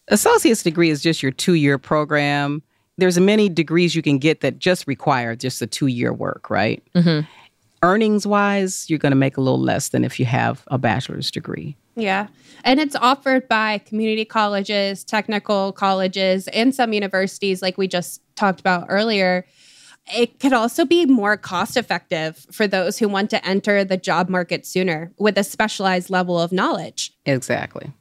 Associate's 0.08 0.62
degree 0.62 0.90
is 0.90 1.02
just 1.02 1.22
your 1.22 1.32
two 1.32 1.54
year 1.54 1.78
program. 1.78 2.62
There's 2.98 3.18
many 3.18 3.48
degrees 3.48 3.94
you 3.94 4.02
can 4.02 4.18
get 4.18 4.40
that 4.40 4.58
just 4.58 4.86
require 4.86 5.36
just 5.36 5.60
a 5.60 5.66
two 5.66 5.88
year 5.88 6.12
work, 6.12 6.48
right? 6.48 6.82
Mm-hmm. 6.94 7.26
Earnings 7.82 8.26
wise, 8.26 8.88
you're 8.88 8.98
going 8.98 9.12
to 9.12 9.16
make 9.16 9.36
a 9.36 9.40
little 9.40 9.60
less 9.60 9.90
than 9.90 10.02
if 10.02 10.18
you 10.18 10.26
have 10.26 10.64
a 10.68 10.78
bachelor's 10.78 11.30
degree. 11.30 11.76
Yeah. 11.94 12.28
And 12.64 12.80
it's 12.80 12.96
offered 12.96 13.48
by 13.48 13.78
community 13.78 14.24
colleges, 14.24 15.04
technical 15.04 15.72
colleges, 15.72 16.48
and 16.48 16.74
some 16.74 16.92
universities, 16.92 17.62
like 17.62 17.78
we 17.78 17.86
just 17.86 18.22
talked 18.34 18.60
about 18.60 18.86
earlier. 18.88 19.46
It 20.14 20.38
could 20.38 20.52
also 20.52 20.84
be 20.84 21.04
more 21.06 21.36
cost 21.36 21.76
effective 21.76 22.46
for 22.52 22.66
those 22.66 22.98
who 22.98 23.08
want 23.08 23.30
to 23.30 23.44
enter 23.46 23.84
the 23.84 23.96
job 23.96 24.28
market 24.28 24.64
sooner 24.64 25.12
with 25.18 25.36
a 25.36 25.44
specialized 25.44 26.10
level 26.10 26.40
of 26.40 26.52
knowledge. 26.52 27.12
Exactly. 27.24 27.92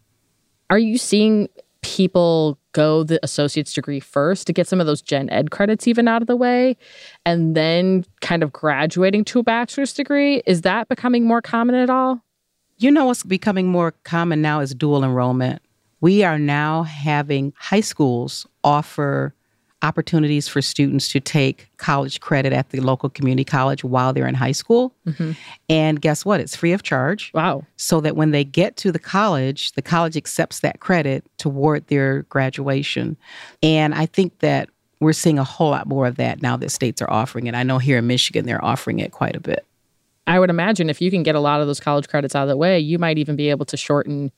Are 0.69 0.77
you 0.77 0.97
seeing 0.97 1.49
people 1.81 2.59
go 2.71 3.03
the 3.03 3.19
associate's 3.23 3.71
degree 3.71 3.99
first 3.99 4.47
to 4.47 4.53
get 4.53 4.67
some 4.67 4.81
of 4.81 4.87
those 4.87 5.01
gen 5.01 5.29
ed 5.29 5.51
credits 5.51 5.87
even 5.87 6.07
out 6.07 6.21
of 6.21 6.27
the 6.27 6.35
way 6.35 6.75
and 7.25 7.55
then 7.55 8.03
kind 8.21 8.41
of 8.41 8.51
graduating 8.51 9.23
to 9.23 9.39
a 9.39 9.43
bachelor's 9.43 9.93
degree? 9.93 10.41
Is 10.45 10.61
that 10.61 10.89
becoming 10.89 11.25
more 11.25 11.41
common 11.41 11.75
at 11.75 11.89
all? 11.89 12.21
You 12.77 12.91
know 12.91 13.05
what's 13.05 13.23
becoming 13.23 13.67
more 13.67 13.91
common 14.03 14.41
now 14.41 14.59
is 14.59 14.73
dual 14.75 15.03
enrollment. 15.03 15.61
We 16.01 16.23
are 16.23 16.37
now 16.37 16.83
having 16.83 17.53
high 17.55 17.81
schools 17.81 18.45
offer 18.63 19.33
opportunities 19.81 20.47
for 20.47 20.61
students 20.61 21.11
to 21.11 21.19
take 21.19 21.69
college 21.77 22.19
credit 22.19 22.53
at 22.53 22.69
the 22.69 22.79
local 22.79 23.09
community 23.09 23.43
college 23.43 23.83
while 23.83 24.13
they're 24.13 24.27
in 24.27 24.35
high 24.35 24.51
school. 24.51 24.93
Mm-hmm. 25.05 25.31
And 25.69 26.01
guess 26.01 26.25
what? 26.25 26.39
It's 26.39 26.55
free 26.55 26.71
of 26.71 26.83
charge. 26.83 27.31
Wow. 27.33 27.63
So 27.77 28.01
that 28.01 28.15
when 28.15 28.31
they 28.31 28.43
get 28.43 28.77
to 28.77 28.91
the 28.91 28.99
college, 28.99 29.73
the 29.73 29.81
college 29.81 30.17
accepts 30.17 30.61
that 30.61 30.79
credit 30.79 31.23
toward 31.37 31.87
their 31.87 32.23
graduation. 32.23 33.17
And 33.61 33.93
I 33.93 34.05
think 34.05 34.39
that 34.39 34.69
we're 34.99 35.13
seeing 35.13 35.37
a 35.37 35.43
whole 35.43 35.71
lot 35.71 35.87
more 35.87 36.07
of 36.07 36.15
that 36.15 36.41
now 36.41 36.57
that 36.57 36.71
states 36.71 37.01
are 37.01 37.11
offering 37.11 37.47
it. 37.47 37.53
I 37.53 37.63
know 37.63 37.77
here 37.77 37.97
in 37.97 38.07
Michigan, 38.07 38.45
they're 38.45 38.63
offering 38.63 38.99
it 38.99 39.11
quite 39.11 39.35
a 39.35 39.41
bit. 39.41 39.65
I 40.25 40.39
would 40.39 40.49
imagine 40.49 40.89
if 40.89 41.01
you 41.01 41.11
can 41.11 41.21
get 41.21 41.35
a 41.35 41.39
lot 41.39 41.61
of 41.61 41.67
those 41.67 41.79
college 41.79 42.07
credits 42.07 42.33
out 42.33 42.43
of 42.43 42.49
the 42.49 42.57
way, 42.57 42.79
you 42.79 42.97
might 42.97 43.17
even 43.17 43.35
be 43.35 43.49
able 43.49 43.65
to 43.65 43.77
shorten 43.77 44.31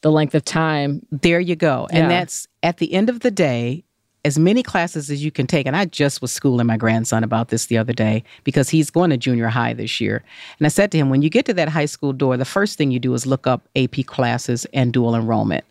the 0.00 0.10
length 0.10 0.34
of 0.34 0.44
time. 0.44 1.04
There 1.10 1.40
you 1.40 1.56
go. 1.56 1.88
Yeah. 1.90 1.98
And 1.98 2.10
that's 2.10 2.46
at 2.62 2.78
the 2.78 2.94
end 2.94 3.10
of 3.10 3.20
the 3.20 3.30
day, 3.30 3.84
as 4.28 4.38
many 4.38 4.62
classes 4.62 5.10
as 5.10 5.24
you 5.24 5.30
can 5.30 5.46
take. 5.46 5.66
And 5.66 5.74
I 5.74 5.86
just 5.86 6.20
was 6.22 6.30
schooling 6.30 6.66
my 6.66 6.76
grandson 6.76 7.24
about 7.24 7.48
this 7.48 7.66
the 7.66 7.78
other 7.78 7.94
day 7.94 8.22
because 8.44 8.68
he's 8.68 8.90
going 8.90 9.08
to 9.10 9.16
junior 9.16 9.48
high 9.48 9.72
this 9.72 10.00
year. 10.00 10.22
And 10.58 10.66
I 10.66 10.68
said 10.68 10.92
to 10.92 10.98
him, 10.98 11.08
when 11.08 11.22
you 11.22 11.30
get 11.30 11.46
to 11.46 11.54
that 11.54 11.68
high 11.68 11.86
school 11.86 12.12
door, 12.12 12.36
the 12.36 12.44
first 12.44 12.76
thing 12.76 12.90
you 12.90 13.00
do 13.00 13.14
is 13.14 13.26
look 13.26 13.46
up 13.46 13.66
AP 13.74 14.04
classes 14.06 14.66
and 14.74 14.92
dual 14.92 15.16
enrollment 15.16 15.64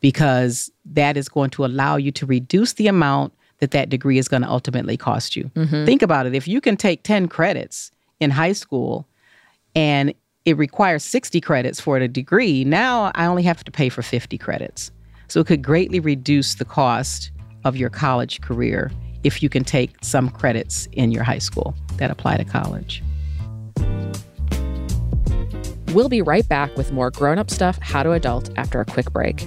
because 0.00 0.70
that 0.84 1.16
is 1.16 1.28
going 1.28 1.50
to 1.50 1.64
allow 1.64 1.96
you 1.96 2.12
to 2.12 2.24
reduce 2.24 2.74
the 2.74 2.86
amount 2.86 3.32
that 3.58 3.72
that 3.72 3.88
degree 3.88 4.18
is 4.18 4.28
going 4.28 4.42
to 4.42 4.48
ultimately 4.48 4.96
cost 4.96 5.34
you. 5.34 5.50
Mm-hmm. 5.56 5.84
Think 5.84 6.02
about 6.02 6.26
it. 6.26 6.34
If 6.34 6.46
you 6.46 6.60
can 6.60 6.76
take 6.76 7.02
10 7.02 7.28
credits 7.28 7.90
in 8.20 8.30
high 8.30 8.52
school 8.52 9.06
and 9.74 10.14
it 10.44 10.56
requires 10.56 11.02
60 11.02 11.40
credits 11.40 11.80
for 11.80 11.96
a 11.96 12.06
degree, 12.06 12.64
now 12.64 13.10
I 13.14 13.26
only 13.26 13.42
have 13.42 13.64
to 13.64 13.72
pay 13.72 13.88
for 13.88 14.02
50 14.02 14.38
credits. 14.38 14.92
So 15.28 15.40
it 15.40 15.46
could 15.46 15.62
greatly 15.62 16.00
reduce 16.00 16.54
the 16.54 16.64
cost 16.64 17.30
of 17.64 17.76
your 17.76 17.90
college 17.90 18.40
career 18.40 18.90
if 19.22 19.42
you 19.42 19.48
can 19.48 19.64
take 19.64 19.92
some 20.02 20.28
credits 20.28 20.86
in 20.92 21.10
your 21.10 21.24
high 21.24 21.38
school 21.38 21.74
that 21.96 22.10
apply 22.10 22.36
to 22.36 22.44
college. 22.44 23.02
We'll 25.94 26.08
be 26.08 26.22
right 26.22 26.46
back 26.48 26.76
with 26.76 26.92
more 26.92 27.10
grown 27.10 27.38
up 27.38 27.50
stuff, 27.50 27.78
how 27.80 28.02
to 28.02 28.12
adult, 28.12 28.50
after 28.56 28.80
a 28.80 28.84
quick 28.84 29.12
break. 29.12 29.46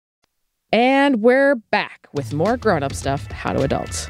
And 0.73 1.21
we're 1.21 1.55
back 1.55 2.07
with 2.13 2.33
more 2.33 2.55
grown 2.55 2.83
up 2.83 2.93
stuff, 2.93 3.25
how 3.27 3.53
to 3.53 3.61
adults. 3.61 4.09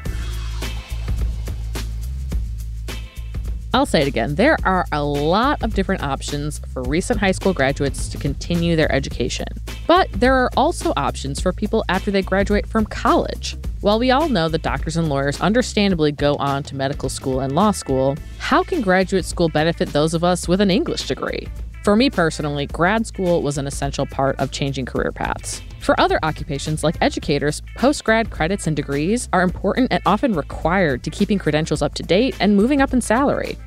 I'll 3.74 3.86
say 3.86 4.02
it 4.02 4.06
again. 4.06 4.34
There 4.34 4.58
are 4.64 4.84
a 4.92 5.02
lot 5.02 5.62
of 5.62 5.74
different 5.74 6.02
options 6.02 6.60
for 6.72 6.82
recent 6.82 7.18
high 7.18 7.32
school 7.32 7.54
graduates 7.54 8.06
to 8.10 8.18
continue 8.18 8.76
their 8.76 8.92
education. 8.92 9.46
But 9.86 10.12
there 10.12 10.36
are 10.36 10.50
also 10.58 10.92
options 10.96 11.40
for 11.40 11.52
people 11.52 11.82
after 11.88 12.10
they 12.10 12.20
graduate 12.20 12.66
from 12.66 12.84
college. 12.84 13.56
While 13.80 13.98
we 13.98 14.10
all 14.10 14.28
know 14.28 14.48
that 14.50 14.62
doctors 14.62 14.96
and 14.96 15.08
lawyers 15.08 15.40
understandably 15.40 16.12
go 16.12 16.34
on 16.36 16.62
to 16.64 16.76
medical 16.76 17.08
school 17.08 17.40
and 17.40 17.54
law 17.54 17.70
school, 17.70 18.16
how 18.38 18.62
can 18.62 18.82
graduate 18.82 19.24
school 19.24 19.48
benefit 19.48 19.88
those 19.88 20.12
of 20.12 20.22
us 20.22 20.46
with 20.46 20.60
an 20.60 20.70
English 20.70 21.08
degree? 21.08 21.48
For 21.82 21.96
me 21.96 22.10
personally, 22.10 22.66
grad 22.66 23.08
school 23.08 23.42
was 23.42 23.58
an 23.58 23.66
essential 23.66 24.06
part 24.06 24.38
of 24.38 24.52
changing 24.52 24.86
career 24.86 25.10
paths. 25.10 25.60
For 25.80 25.98
other 26.00 26.20
occupations 26.22 26.84
like 26.84 26.94
educators, 27.00 27.60
post 27.74 28.04
grad 28.04 28.30
credits 28.30 28.68
and 28.68 28.76
degrees 28.76 29.28
are 29.32 29.42
important 29.42 29.88
and 29.90 30.00
often 30.06 30.32
required 30.32 31.02
to 31.02 31.10
keeping 31.10 31.40
credentials 31.40 31.82
up 31.82 31.94
to 31.94 32.04
date 32.04 32.36
and 32.38 32.56
moving 32.56 32.80
up 32.80 32.92
in 32.92 33.00
salary. 33.00 33.58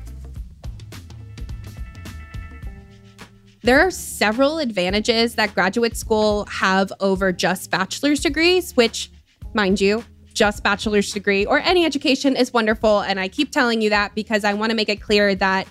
There 3.62 3.80
are 3.80 3.90
several 3.90 4.60
advantages 4.60 5.34
that 5.34 5.54
graduate 5.54 5.94
school 5.94 6.46
have 6.46 6.90
over 7.00 7.32
just 7.32 7.70
bachelor's 7.70 8.20
degrees, 8.20 8.74
which, 8.76 9.10
mind 9.52 9.78
you, 9.78 10.02
just 10.32 10.62
bachelor's 10.62 11.12
degree 11.12 11.44
or 11.44 11.58
any 11.58 11.84
education 11.84 12.34
is 12.34 12.50
wonderful. 12.50 13.00
And 13.00 13.20
I 13.20 13.28
keep 13.28 13.50
telling 13.50 13.82
you 13.82 13.90
that 13.90 14.14
because 14.14 14.42
I 14.42 14.54
want 14.54 14.70
to 14.70 14.76
make 14.76 14.88
it 14.88 15.02
clear 15.02 15.34
that 15.34 15.66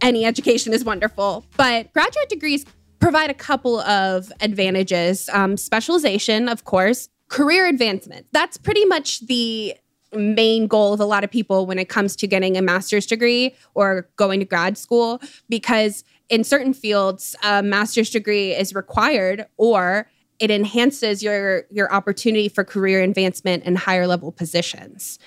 any 0.00 0.24
education 0.24 0.72
is 0.72 0.84
wonderful. 0.84 1.44
But 1.56 1.92
graduate 1.92 2.28
degrees 2.28 2.64
provide 3.00 3.30
a 3.30 3.34
couple 3.34 3.80
of 3.80 4.32
advantages 4.40 5.28
um, 5.32 5.56
specialization, 5.56 6.48
of 6.48 6.64
course, 6.64 7.08
career 7.28 7.66
advancement. 7.66 8.26
That's 8.32 8.56
pretty 8.56 8.84
much 8.84 9.20
the 9.20 9.74
main 10.12 10.66
goal 10.66 10.94
of 10.94 11.00
a 11.00 11.04
lot 11.04 11.22
of 11.22 11.30
people 11.30 11.66
when 11.66 11.78
it 11.78 11.88
comes 11.88 12.16
to 12.16 12.26
getting 12.26 12.56
a 12.56 12.62
master's 12.62 13.06
degree 13.06 13.54
or 13.74 14.08
going 14.16 14.40
to 14.40 14.46
grad 14.46 14.78
school 14.78 15.20
because 15.48 16.02
in 16.28 16.44
certain 16.44 16.72
fields 16.72 17.36
a 17.42 17.62
master's 17.62 18.10
degree 18.10 18.54
is 18.54 18.74
required 18.74 19.46
or 19.58 20.08
it 20.38 20.50
enhances 20.50 21.22
your 21.22 21.64
your 21.70 21.92
opportunity 21.92 22.48
for 22.48 22.64
career 22.64 23.02
advancement 23.02 23.62
and 23.66 23.76
higher 23.76 24.06
level 24.06 24.32
positions 24.32 25.18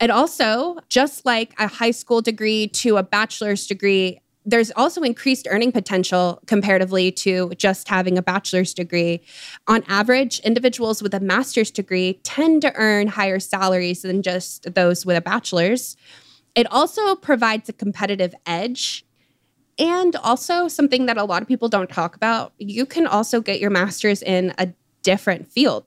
It 0.00 0.10
also, 0.10 0.76
just 0.88 1.24
like 1.24 1.54
a 1.58 1.66
high 1.66 1.90
school 1.90 2.20
degree 2.20 2.68
to 2.68 2.98
a 2.98 3.02
bachelor's 3.02 3.66
degree, 3.66 4.20
there's 4.44 4.70
also 4.76 5.02
increased 5.02 5.48
earning 5.50 5.72
potential 5.72 6.40
comparatively 6.46 7.10
to 7.10 7.52
just 7.56 7.88
having 7.88 8.16
a 8.16 8.22
bachelor's 8.22 8.72
degree. 8.74 9.20
On 9.66 9.82
average, 9.88 10.38
individuals 10.40 11.02
with 11.02 11.14
a 11.14 11.20
master's 11.20 11.70
degree 11.70 12.20
tend 12.22 12.62
to 12.62 12.72
earn 12.76 13.08
higher 13.08 13.40
salaries 13.40 14.02
than 14.02 14.22
just 14.22 14.72
those 14.74 15.04
with 15.04 15.16
a 15.16 15.20
bachelor's. 15.20 15.96
It 16.54 16.70
also 16.70 17.16
provides 17.16 17.68
a 17.68 17.72
competitive 17.72 18.34
edge. 18.46 19.04
And 19.78 20.16
also, 20.16 20.68
something 20.68 21.06
that 21.06 21.18
a 21.18 21.24
lot 21.24 21.42
of 21.42 21.48
people 21.48 21.68
don't 21.68 21.90
talk 21.90 22.16
about, 22.16 22.52
you 22.58 22.86
can 22.86 23.06
also 23.06 23.40
get 23.40 23.60
your 23.60 23.70
master's 23.70 24.22
in 24.22 24.54
a 24.58 24.72
different 25.02 25.48
field. 25.48 25.84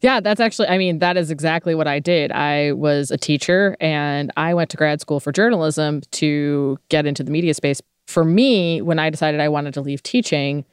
Yeah, 0.00 0.20
that's 0.20 0.40
actually, 0.40 0.68
I 0.68 0.78
mean, 0.78 1.00
that 1.00 1.16
is 1.16 1.30
exactly 1.30 1.74
what 1.74 1.88
I 1.88 1.98
did. 1.98 2.30
I 2.30 2.72
was 2.72 3.10
a 3.10 3.16
teacher 3.16 3.76
and 3.80 4.30
I 4.36 4.54
went 4.54 4.70
to 4.70 4.76
grad 4.76 5.00
school 5.00 5.18
for 5.18 5.32
journalism 5.32 6.02
to 6.12 6.78
get 6.88 7.04
into 7.06 7.24
the 7.24 7.32
media 7.32 7.52
space. 7.54 7.82
For 8.06 8.24
me, 8.24 8.80
when 8.80 8.98
I 8.98 9.10
decided 9.10 9.40
I 9.40 9.48
wanted 9.48 9.74
to 9.74 9.80
leave 9.80 10.02
teaching, 10.02 10.64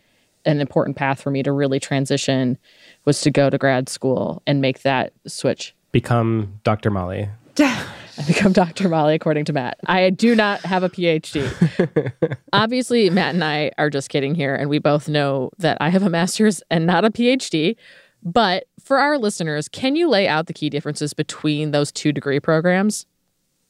an 0.45 0.61
important 0.61 0.95
path 0.95 1.21
for 1.21 1.31
me 1.31 1.43
to 1.43 1.51
really 1.51 1.79
transition 1.79 2.57
was 3.05 3.21
to 3.21 3.31
go 3.31 3.49
to 3.49 3.57
grad 3.57 3.89
school 3.89 4.43
and 4.45 4.61
make 4.61 4.83
that 4.83 5.11
switch. 5.27 5.75
Become 5.91 6.59
Dr. 6.63 6.91
Molly. 6.91 7.27
I 8.17 8.23
become 8.27 8.53
Dr. 8.53 8.87
Molly, 8.87 9.15
according 9.15 9.45
to 9.45 9.53
Matt. 9.53 9.77
I 9.87 10.09
do 10.09 10.35
not 10.35 10.61
have 10.61 10.83
a 10.83 10.89
PhD. 10.89 12.35
Obviously, 12.53 13.09
Matt 13.09 13.33
and 13.33 13.43
I 13.43 13.71
are 13.77 13.89
just 13.89 14.09
kidding 14.09 14.35
here, 14.35 14.55
and 14.55 14.69
we 14.69 14.79
both 14.79 15.09
know 15.09 15.51
that 15.57 15.77
I 15.81 15.89
have 15.89 16.03
a 16.03 16.09
master's 16.09 16.61
and 16.69 16.85
not 16.85 17.03
a 17.03 17.09
PhD. 17.09 17.75
But 18.25 18.65
for 18.83 18.97
our 18.97 19.19
listeners, 19.19 19.69
can 19.69 19.95
you 19.95 20.09
lay 20.09 20.27
out 20.27 20.47
the 20.47 20.53
key 20.53 20.71
differences 20.71 21.13
between 21.13 21.69
those 21.69 21.91
two 21.91 22.11
degree 22.11 22.39
programs? 22.39 23.05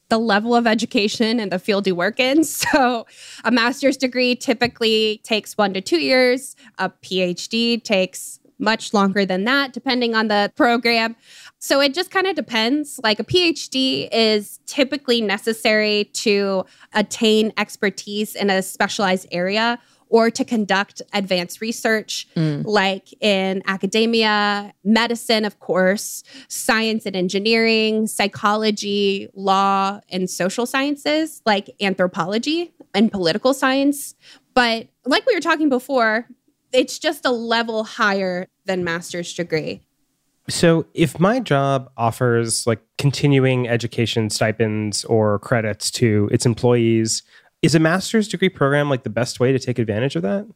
The 0.07 0.17
level 0.17 0.55
of 0.55 0.65
education 0.65 1.39
and 1.41 1.51
the 1.51 1.59
field 1.59 1.85
you 1.85 1.95
work 1.95 2.19
in. 2.19 2.43
So, 2.45 3.05
a 3.43 3.51
master's 3.51 3.97
degree 3.97 4.35
typically 4.35 5.19
takes 5.23 5.57
one 5.57 5.73
to 5.73 5.81
two 5.81 5.99
years, 5.99 6.55
a 6.77 6.89
PhD 6.89 7.83
takes 7.83 8.39
much 8.57 8.93
longer 8.93 9.25
than 9.25 9.43
that, 9.43 9.73
depending 9.73 10.15
on 10.15 10.29
the 10.29 10.53
program. 10.55 11.17
So, 11.59 11.81
it 11.81 11.93
just 11.93 12.11
kind 12.11 12.27
of 12.27 12.35
depends. 12.35 12.99
Like, 13.03 13.19
a 13.19 13.25
PhD 13.25 14.07
is 14.11 14.59
typically 14.67 15.19
necessary 15.19 16.05
to 16.13 16.65
attain 16.93 17.51
expertise 17.57 18.35
in 18.35 18.49
a 18.49 18.61
specialized 18.61 19.27
area 19.31 19.79
or 20.09 20.29
to 20.29 20.45
conduct 20.45 21.01
advanced 21.13 21.61
research, 21.61 22.27
mm. 22.35 22.63
like 22.65 23.13
in 23.21 23.63
academia, 23.67 24.73
medicine, 24.83 25.45
of 25.45 25.59
course, 25.59 26.23
science 26.47 27.05
and 27.05 27.15
engineering, 27.15 28.07
psychology, 28.07 29.27
law, 29.33 29.99
and 30.09 30.29
social 30.29 30.65
sciences, 30.65 31.41
like 31.45 31.69
anthropology 31.81 32.73
and 32.93 33.11
political 33.11 33.53
science. 33.53 34.15
But 34.53 34.87
like 35.05 35.25
we 35.25 35.33
were 35.33 35.41
talking 35.41 35.69
before, 35.69 36.27
it's 36.71 36.99
just 36.99 37.25
a 37.25 37.31
level 37.31 37.83
higher 37.83 38.47
than 38.65 38.83
master's 38.83 39.33
degree. 39.33 39.81
So, 40.47 40.85
if 40.93 41.19
my 41.19 41.39
job 41.39 41.89
offers 41.97 42.67
like 42.67 42.79
continuing 42.99 43.67
education 43.67 44.29
stipends 44.29 45.03
or 45.05 45.39
credits 45.39 45.89
to 45.91 46.29
its 46.31 46.45
employees, 46.45 47.23
is 47.65 47.73
a 47.73 47.79
master's 47.79 48.27
degree 48.27 48.49
program 48.49 48.89
like 48.89 49.03
the 49.03 49.09
best 49.09 49.39
way 49.39 49.51
to 49.51 49.59
take 49.59 49.79
advantage 49.79 50.15
of 50.15 50.21
that? 50.21 50.47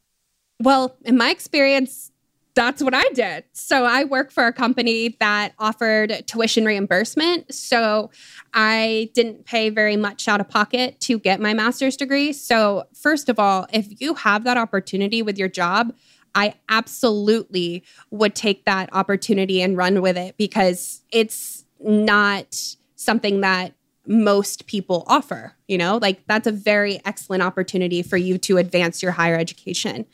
Well, 0.61 0.95
in 1.03 1.17
my 1.17 1.31
experience, 1.31 2.11
that's 2.53 2.83
what 2.83 2.93
I 2.93 3.07
did. 3.13 3.45
So 3.53 3.85
I 3.85 4.03
work 4.03 4.31
for 4.31 4.45
a 4.45 4.53
company 4.53 5.15
that 5.19 5.53
offered 5.57 6.23
tuition 6.27 6.65
reimbursement. 6.65 7.53
So 7.53 8.11
I 8.53 9.09
didn't 9.15 9.45
pay 9.45 9.69
very 9.69 9.95
much 9.95 10.27
out 10.27 10.39
of 10.39 10.49
pocket 10.49 10.99
to 11.01 11.17
get 11.17 11.39
my 11.39 11.53
master's 11.53 11.95
degree. 11.95 12.33
So, 12.33 12.83
first 12.93 13.29
of 13.29 13.39
all, 13.39 13.65
if 13.71 14.01
you 14.01 14.13
have 14.15 14.43
that 14.43 14.57
opportunity 14.57 15.21
with 15.21 15.37
your 15.37 15.47
job, 15.47 15.93
I 16.35 16.55
absolutely 16.67 17.83
would 18.11 18.35
take 18.35 18.65
that 18.65 18.89
opportunity 18.93 19.61
and 19.61 19.77
run 19.77 20.01
with 20.01 20.17
it 20.17 20.37
because 20.37 21.01
it's 21.11 21.65
not 21.79 22.75
something 22.95 23.41
that 23.41 23.73
most 24.09 24.65
people 24.65 25.03
offer. 25.07 25.55
You 25.67 25.77
know, 25.77 25.97
like 26.01 26.25
that's 26.27 26.47
a 26.47 26.51
very 26.51 26.99
excellent 27.05 27.43
opportunity 27.43 28.01
for 28.01 28.17
you 28.17 28.37
to 28.39 28.57
advance 28.57 29.01
your 29.01 29.13
higher 29.13 29.37
education. 29.37 30.05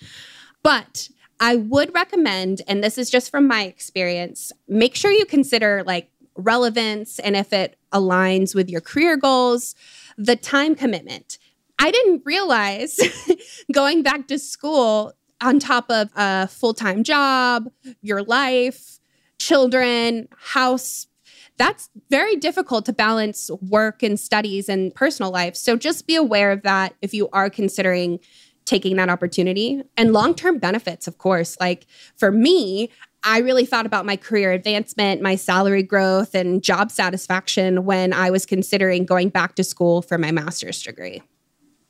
But 0.62 1.10
I 1.40 1.56
would 1.56 1.94
recommend, 1.94 2.62
and 2.68 2.84
this 2.84 2.98
is 2.98 3.10
just 3.10 3.32
from 3.32 3.48
my 3.48 3.64
experience, 3.64 4.52
make 4.68 4.96
sure 4.96 5.12
you 5.12 5.26
consider 5.26 5.84
like 5.86 6.10
relevance 6.36 7.20
and 7.20 7.36
if 7.36 7.54
it 7.54 7.78
aligns 7.94 8.54
with 8.54 8.70
your 8.70 8.82
career 8.82 9.16
goals, 9.16 9.76
the 10.18 10.36
time 10.36 10.76
commitment. 10.76 11.38
I 11.80 11.92
didn't 11.92 12.24
realize 12.26 13.00
going 13.72 14.04
back 14.04 14.28
to 14.28 14.40
school 14.40 15.14
on 15.42 15.60
top 15.60 15.90
of 15.90 16.10
a 16.16 16.48
full 16.48 16.74
time 16.74 17.04
job, 17.04 17.70
your 18.02 18.24
life, 18.24 19.00
children, 19.38 20.28
house 20.38 21.08
that's 21.58 21.90
very 22.10 22.36
difficult 22.36 22.86
to 22.86 22.94
balance 22.94 23.50
work 23.62 24.04
and 24.04 24.20
studies 24.20 24.68
and 24.68 24.94
personal 24.94 25.32
life. 25.32 25.56
So 25.56 25.78
just 25.78 26.08
be 26.08 26.16
aware 26.16 26.52
of 26.52 26.64
that 26.64 26.96
if 27.02 27.14
you 27.14 27.30
are 27.32 27.50
considering 27.50 28.20
taking 28.66 28.96
that 28.98 29.10
opportunity 29.10 29.82
and 29.96 30.12
long 30.12 30.36
term 30.36 30.58
benefits, 30.58 31.08
of 31.08 31.18
course. 31.18 31.56
Like 31.60 31.86
for 32.18 32.32
me, 32.32 32.90
I 33.24 33.40
really 33.40 33.66
thought 33.66 33.86
about 33.86 34.06
my 34.06 34.18
career 34.18 34.52
advancement, 34.52 35.22
my 35.22 35.36
salary 35.36 35.84
growth, 35.84 36.36
and 36.36 36.62
job 36.62 36.92
satisfaction 36.92 37.86
when 37.86 38.14
I 38.14 38.30
was 38.30 38.46
considering 38.46 39.06
going 39.06 39.30
back 39.30 39.56
to 39.56 39.64
school 39.64 40.02
for 40.02 40.18
my 40.18 40.32
master's 40.32 40.82
degree. 40.84 41.24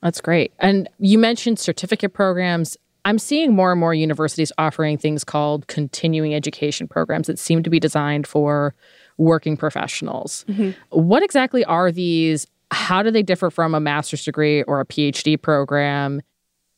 That's 0.01 0.21
great. 0.21 0.53
And 0.59 0.87
you 0.99 1.17
mentioned 1.17 1.59
certificate 1.59 2.13
programs. 2.13 2.77
I'm 3.03 3.19
seeing 3.19 3.53
more 3.53 3.71
and 3.71 3.79
more 3.79 3.93
universities 3.93 4.51
offering 4.57 4.97
things 4.97 5.23
called 5.23 5.67
continuing 5.67 6.33
education 6.33 6.87
programs 6.87 7.27
that 7.27 7.37
seem 7.37 7.63
to 7.63 7.69
be 7.69 7.79
designed 7.79 8.27
for 8.27 8.73
working 9.17 9.57
professionals. 9.57 10.45
Mm-hmm. 10.47 10.71
What 10.89 11.23
exactly 11.23 11.63
are 11.65 11.91
these? 11.91 12.47
How 12.71 13.03
do 13.03 13.11
they 13.11 13.23
differ 13.23 13.49
from 13.49 13.75
a 13.75 13.79
master's 13.79 14.23
degree 14.25 14.63
or 14.63 14.79
a 14.79 14.85
PhD 14.85 15.41
program? 15.41 16.21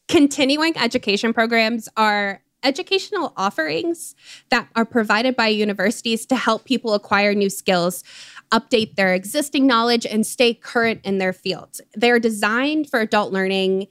Continuing 0.08 0.78
education 0.78 1.34
programs 1.34 1.90
are 1.98 2.42
educational 2.64 3.34
offerings 3.38 4.16
that 4.50 4.68
are 4.76 4.86
provided 4.86 5.36
by 5.36 5.48
universities 5.48 6.26
to 6.26 6.36
help 6.36 6.66
people 6.66 6.94
acquire 6.94 7.34
new 7.34 7.50
skills, 7.50 8.04
update 8.52 8.96
their 8.96 9.14
existing 9.14 9.68
knowledge, 9.68 10.06
and 10.06 10.26
stay 10.26 10.54
current 10.54 11.00
in 11.04 11.18
their 11.18 11.34
fields. 11.34 11.82
They're 11.94 12.20
designed 12.20 12.90
for 12.90 13.00
adult 13.00 13.32
learning 13.32 13.88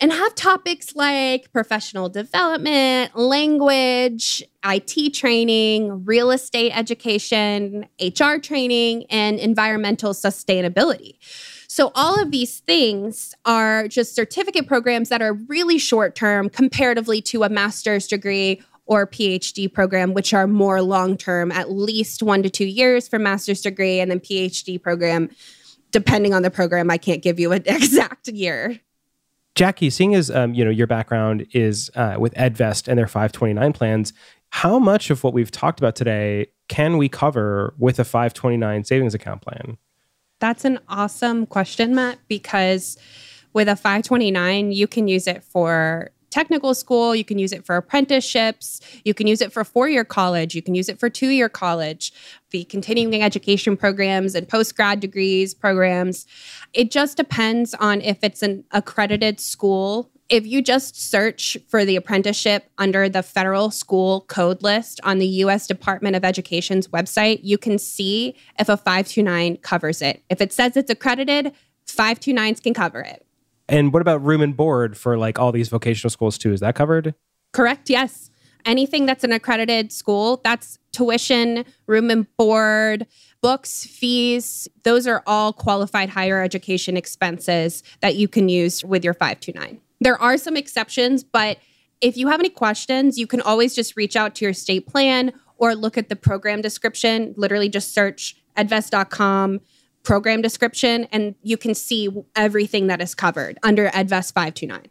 and 0.00 0.12
have 0.12 0.34
topics 0.34 0.96
like 0.96 1.52
professional 1.52 2.08
development, 2.08 3.16
language, 3.16 4.42
IT 4.64 5.14
training, 5.14 6.04
real 6.04 6.30
estate 6.30 6.72
education, 6.76 7.86
HR 8.00 8.36
training, 8.38 9.04
and 9.10 9.38
environmental 9.38 10.12
sustainability. 10.12 11.16
So, 11.68 11.90
all 11.94 12.20
of 12.20 12.30
these 12.30 12.60
things 12.60 13.34
are 13.44 13.88
just 13.88 14.14
certificate 14.14 14.66
programs 14.66 15.08
that 15.08 15.22
are 15.22 15.32
really 15.32 15.78
short 15.78 16.14
term 16.14 16.48
comparatively 16.48 17.20
to 17.22 17.42
a 17.42 17.48
master's 17.48 18.06
degree 18.06 18.62
or 18.86 19.06
PhD 19.06 19.72
program, 19.72 20.12
which 20.14 20.34
are 20.34 20.46
more 20.46 20.82
long 20.82 21.16
term, 21.16 21.50
at 21.50 21.70
least 21.70 22.22
one 22.22 22.42
to 22.42 22.50
two 22.50 22.66
years 22.66 23.08
for 23.08 23.18
master's 23.18 23.60
degree, 23.60 24.00
and 24.00 24.10
then 24.10 24.20
PhD 24.20 24.80
program. 24.80 25.30
Depending 25.90 26.34
on 26.34 26.42
the 26.42 26.50
program, 26.50 26.90
I 26.90 26.98
can't 26.98 27.22
give 27.22 27.38
you 27.38 27.52
an 27.52 27.62
exact 27.66 28.28
year. 28.28 28.80
Jackie, 29.54 29.90
seeing 29.90 30.14
as 30.14 30.30
um, 30.30 30.54
you 30.54 30.64
know 30.64 30.70
your 30.70 30.86
background 30.86 31.46
is 31.52 31.90
uh, 31.94 32.16
with 32.18 32.34
EdVest 32.34 32.88
and 32.88 32.98
their 32.98 33.06
529 33.06 33.72
plans, 33.72 34.12
how 34.50 34.78
much 34.78 35.10
of 35.10 35.22
what 35.22 35.32
we've 35.32 35.50
talked 35.50 35.78
about 35.78 35.94
today 35.94 36.48
can 36.68 36.96
we 36.96 37.08
cover 37.08 37.74
with 37.78 37.98
a 37.98 38.04
529 38.04 38.84
savings 38.84 39.14
account 39.14 39.42
plan? 39.42 39.78
That's 40.40 40.64
an 40.64 40.80
awesome 40.88 41.46
question, 41.46 41.94
Matt, 41.94 42.18
because 42.28 42.98
with 43.52 43.68
a 43.68 43.76
529, 43.76 44.72
you 44.72 44.86
can 44.86 45.06
use 45.06 45.26
it 45.26 45.44
for 45.44 46.10
technical 46.30 46.74
school, 46.74 47.14
you 47.14 47.24
can 47.24 47.38
use 47.38 47.52
it 47.52 47.64
for 47.64 47.76
apprenticeships, 47.76 48.80
you 49.04 49.14
can 49.14 49.28
use 49.28 49.40
it 49.40 49.52
for 49.52 49.62
four 49.62 49.88
year 49.88 50.04
college, 50.04 50.56
you 50.56 50.62
can 50.62 50.74
use 50.74 50.88
it 50.88 50.98
for 50.98 51.08
two 51.08 51.28
year 51.28 51.48
college, 51.48 52.12
the 52.54 52.64
continuing 52.66 53.20
education 53.20 53.76
programs 53.76 54.36
and 54.36 54.48
post 54.48 54.76
grad 54.76 55.00
degrees 55.00 55.54
programs. 55.54 56.24
It 56.72 56.92
just 56.92 57.16
depends 57.16 57.74
on 57.74 58.00
if 58.00 58.22
it's 58.22 58.44
an 58.44 58.62
accredited 58.70 59.40
school. 59.40 60.08
If 60.28 60.46
you 60.46 60.62
just 60.62 61.10
search 61.10 61.58
for 61.66 61.84
the 61.84 61.96
apprenticeship 61.96 62.70
under 62.78 63.08
the 63.08 63.24
federal 63.24 63.72
school 63.72 64.20
code 64.28 64.62
list 64.62 65.00
on 65.02 65.18
the 65.18 65.26
US 65.26 65.66
Department 65.66 66.14
of 66.14 66.24
Education's 66.24 66.86
website, 66.86 67.40
you 67.42 67.58
can 67.58 67.76
see 67.76 68.36
if 68.60 68.68
a 68.68 68.76
529 68.76 69.56
covers 69.56 70.00
it. 70.00 70.22
If 70.30 70.40
it 70.40 70.52
says 70.52 70.76
it's 70.76 70.90
accredited, 70.90 71.52
529s 71.88 72.62
can 72.62 72.72
cover 72.72 73.00
it. 73.00 73.26
And 73.68 73.92
what 73.92 74.00
about 74.00 74.22
room 74.22 74.40
and 74.40 74.56
board 74.56 74.96
for 74.96 75.18
like 75.18 75.40
all 75.40 75.50
these 75.50 75.70
vocational 75.70 76.10
schools 76.10 76.38
too? 76.38 76.52
Is 76.52 76.60
that 76.60 76.76
covered? 76.76 77.16
Correct. 77.52 77.90
Yes. 77.90 78.30
Anything 78.64 79.06
that's 79.06 79.24
an 79.24 79.32
accredited 79.32 79.92
school, 79.92 80.40
that's 80.42 80.78
tuition, 80.92 81.64
room 81.86 82.10
and 82.10 82.26
board, 82.36 83.06
books, 83.42 83.84
fees, 83.84 84.68
those 84.84 85.06
are 85.06 85.22
all 85.26 85.52
qualified 85.52 86.08
higher 86.08 86.42
education 86.42 86.96
expenses 86.96 87.82
that 88.00 88.14
you 88.16 88.28
can 88.28 88.48
use 88.48 88.84
with 88.84 89.04
your 89.04 89.14
529. 89.14 89.80
There 90.00 90.20
are 90.20 90.38
some 90.38 90.56
exceptions, 90.56 91.22
but 91.22 91.58
if 92.00 92.16
you 92.16 92.28
have 92.28 92.40
any 92.40 92.48
questions, 92.48 93.18
you 93.18 93.26
can 93.26 93.40
always 93.40 93.74
just 93.74 93.96
reach 93.96 94.16
out 94.16 94.34
to 94.36 94.44
your 94.44 94.54
state 94.54 94.86
plan 94.86 95.32
or 95.56 95.74
look 95.74 95.96
at 95.96 96.08
the 96.08 96.16
program 96.16 96.60
description. 96.60 97.34
Literally 97.36 97.68
just 97.68 97.92
search 97.94 98.36
edvest.com 98.56 99.60
program 100.02 100.42
description 100.42 101.06
and 101.12 101.34
you 101.42 101.56
can 101.56 101.74
see 101.74 102.08
everything 102.36 102.88
that 102.88 103.00
is 103.00 103.14
covered 103.14 103.58
under 103.62 103.88
edvest 103.88 104.34
529. 104.34 104.90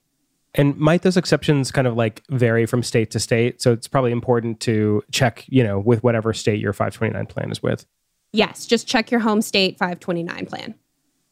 And 0.55 0.77
might 0.77 1.01
those 1.01 1.17
exceptions 1.17 1.71
kind 1.71 1.87
of 1.87 1.95
like 1.95 2.23
vary 2.29 2.65
from 2.65 2.83
state 2.83 3.09
to 3.11 3.19
state? 3.19 3.61
So 3.61 3.71
it's 3.71 3.87
probably 3.87 4.11
important 4.11 4.59
to 4.61 5.03
check, 5.11 5.45
you 5.47 5.63
know, 5.63 5.79
with 5.79 6.03
whatever 6.03 6.33
state 6.33 6.59
your 6.59 6.73
529 6.73 7.25
plan 7.25 7.51
is 7.51 7.63
with. 7.63 7.85
Yes, 8.33 8.65
just 8.65 8.87
check 8.87 9.11
your 9.11 9.19
home 9.19 9.41
state 9.41 9.77
529 9.77 10.45
plan. 10.45 10.75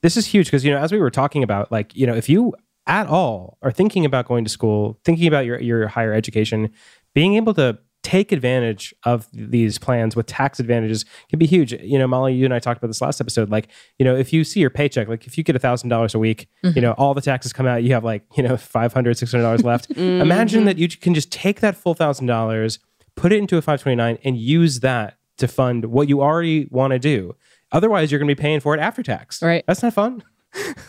This 0.01 0.17
is 0.17 0.25
huge 0.25 0.47
because, 0.47 0.65
you 0.65 0.71
know, 0.71 0.79
as 0.79 0.91
we 0.91 0.99
were 0.99 1.11
talking 1.11 1.43
about, 1.43 1.71
like, 1.71 1.95
you 1.95 2.07
know, 2.07 2.15
if 2.15 2.29
you 2.29 2.55
at 2.87 3.07
all 3.07 3.57
are 3.61 3.71
thinking 3.71 4.05
about 4.05 4.27
going 4.27 4.43
to 4.43 4.49
school, 4.49 4.99
thinking 5.03 5.27
about 5.27 5.45
your, 5.45 5.59
your 5.59 5.87
higher 5.87 6.13
education, 6.13 6.71
being 7.13 7.35
able 7.35 7.53
to 7.53 7.77
take 8.03 8.31
advantage 8.31 8.93
of 9.03 9.27
these 9.31 9.77
plans 9.77 10.15
with 10.15 10.25
tax 10.25 10.59
advantages 10.59 11.05
can 11.29 11.37
be 11.37 11.45
huge. 11.45 11.71
You 11.73 11.99
know, 11.99 12.07
Molly, 12.07 12.33
you 12.33 12.45
and 12.45 12.53
I 12.53 12.59
talked 12.59 12.79
about 12.79 12.87
this 12.87 13.01
last 13.01 13.21
episode. 13.21 13.49
Like, 13.49 13.67
you 13.99 14.03
know, 14.03 14.15
if 14.15 14.33
you 14.33 14.43
see 14.43 14.59
your 14.59 14.69
paycheck, 14.69 15.07
like 15.07 15.27
if 15.27 15.37
you 15.37 15.43
get 15.43 15.55
a 15.55 15.59
thousand 15.59 15.89
dollars 15.89 16.15
a 16.15 16.19
week, 16.19 16.47
mm-hmm. 16.63 16.75
you 16.75 16.81
know, 16.81 16.93
all 16.93 17.13
the 17.13 17.21
taxes 17.21 17.53
come 17.53 17.67
out, 17.67 17.83
you 17.83 17.93
have 17.93 18.03
like, 18.03 18.23
you 18.35 18.43
know, 18.43 18.57
500, 18.57 19.17
600 19.17 19.43
dollars 19.43 19.63
left. 19.63 19.89
mm-hmm. 19.93 20.21
Imagine 20.21 20.65
that 20.65 20.77
you 20.77 20.87
can 20.89 21.13
just 21.13 21.31
take 21.31 21.59
that 21.59 21.75
full 21.75 21.93
thousand 21.93 22.25
dollars, 22.25 22.79
put 23.15 23.31
it 23.31 23.37
into 23.37 23.57
a 23.57 23.61
529 23.61 24.17
and 24.23 24.37
use 24.37 24.79
that 24.79 25.17
to 25.37 25.47
fund 25.47 25.85
what 25.85 26.09
you 26.09 26.21
already 26.21 26.67
want 26.71 26.91
to 26.91 26.99
do. 26.99 27.35
Otherwise, 27.71 28.11
you're 28.11 28.19
going 28.19 28.27
to 28.27 28.35
be 28.35 28.41
paying 28.41 28.59
for 28.59 28.73
it 28.73 28.79
after 28.79 29.01
tax. 29.01 29.41
Right. 29.41 29.63
That's 29.67 29.81
not 29.81 29.93
fun. 29.93 30.23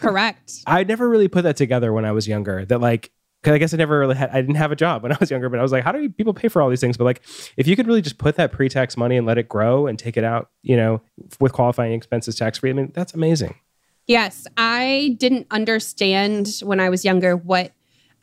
Correct. 0.01 0.53
I 0.67 0.85
never 0.85 1.09
really 1.09 1.29
put 1.29 1.43
that 1.43 1.57
together 1.57 1.93
when 1.93 2.05
I 2.05 2.13
was 2.13 2.27
younger. 2.27 2.65
That 2.65 2.81
like 2.81 3.13
because 3.43 3.55
I 3.55 3.59
guess 3.59 3.75
I 3.75 3.77
never 3.77 3.99
really 3.99 4.15
had, 4.15 4.31
I 4.31 4.41
didn't 4.41 4.55
have 4.55 4.71
a 4.71 4.77
job 4.77 5.03
when 5.03 5.11
I 5.11 5.17
was 5.19 5.31
younger, 5.31 5.49
but 5.49 5.59
I 5.59 5.63
was 5.63 5.73
like, 5.73 5.83
how 5.83 5.91
do 5.91 6.09
people 6.09 6.33
pay 6.33 6.47
for 6.47 6.63
all 6.63 6.71
these 6.71 6.81
things? 6.81 6.97
But 6.97 7.05
like, 7.05 7.23
if 7.57 7.67
you 7.67 7.75
could 7.75 7.89
really 7.89 8.03
just 8.03 8.19
put 8.19 8.37
that 8.37 8.53
pre 8.53 8.69
tax 8.69 8.97
money 8.97 9.17
and 9.17 9.27
let 9.27 9.37
it 9.37 9.49
grow 9.49 9.89
and 9.89 9.99
take 9.99 10.17
it 10.17 10.23
out, 10.23 10.51
you 10.63 10.77
know, 10.77 11.01
with 11.41 11.53
qualifying 11.53 11.93
expenses 11.93 12.37
tax 12.37 12.59
free, 12.59 12.71
I 12.71 12.73
mean, 12.75 12.93
that's 12.95 13.15
amazing. 13.15 13.57
Yes. 14.07 14.47
I 14.57 15.17
didn't 15.19 15.49
understand 15.51 16.61
when 16.63 16.79
I 16.79 16.89
was 16.89 17.05
younger 17.05 17.37
what 17.37 17.73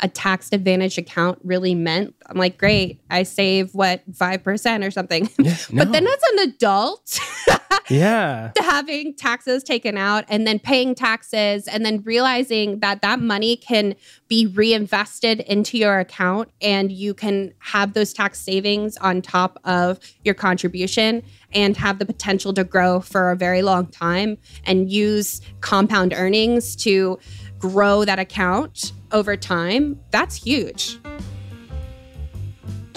a 0.01 0.08
tax 0.08 0.49
advantage 0.53 0.97
account 0.97 1.39
really 1.43 1.75
meant. 1.75 2.15
I'm 2.27 2.38
like, 2.38 2.58
great, 2.58 3.01
I 3.10 3.23
save 3.23 3.75
what, 3.75 4.10
5% 4.12 4.88
or 4.88 4.91
something. 4.91 5.29
Yeah, 5.38 5.58
no. 5.71 5.84
but 5.84 5.91
then 5.91 6.08
as 6.08 6.23
an 6.32 6.39
adult, 6.49 7.19
yeah, 7.89 8.52
having 8.58 9.13
taxes 9.15 9.63
taken 9.63 9.97
out 9.97 10.25
and 10.30 10.45
then 10.45 10.60
paying 10.60 10.95
taxes 10.95 11.67
and 11.67 11.86
then 11.86 12.02
realizing 12.04 12.80
that 12.80 13.02
that 13.02 13.19
money 13.19 13.56
can 13.56 13.95
be 14.28 14.45
reinvested 14.45 15.41
into 15.41 15.78
your 15.78 15.99
account 15.99 16.49
and 16.62 16.91
you 16.91 17.13
can 17.13 17.54
have 17.60 17.93
those 17.93 18.13
tax 18.13 18.39
savings 18.39 18.95
on 18.97 19.21
top 19.21 19.60
of 19.63 19.99
your 20.23 20.36
contribution 20.36 21.23
and 21.54 21.78
have 21.78 21.99
the 21.99 22.06
potential 22.06 22.54
to 22.54 22.63
grow 22.63 22.99
for 22.99 23.32
a 23.32 23.36
very 23.36 23.62
long 23.62 23.88
time 23.88 24.38
and 24.65 24.91
use 24.91 25.41
compound 25.62 26.13
earnings 26.13 26.75
to 26.75 27.17
grow 27.58 28.06
that 28.06 28.19
account 28.19 28.93
over 29.12 29.36
time, 29.36 29.99
that's 30.12 30.36
huge. 30.36 30.99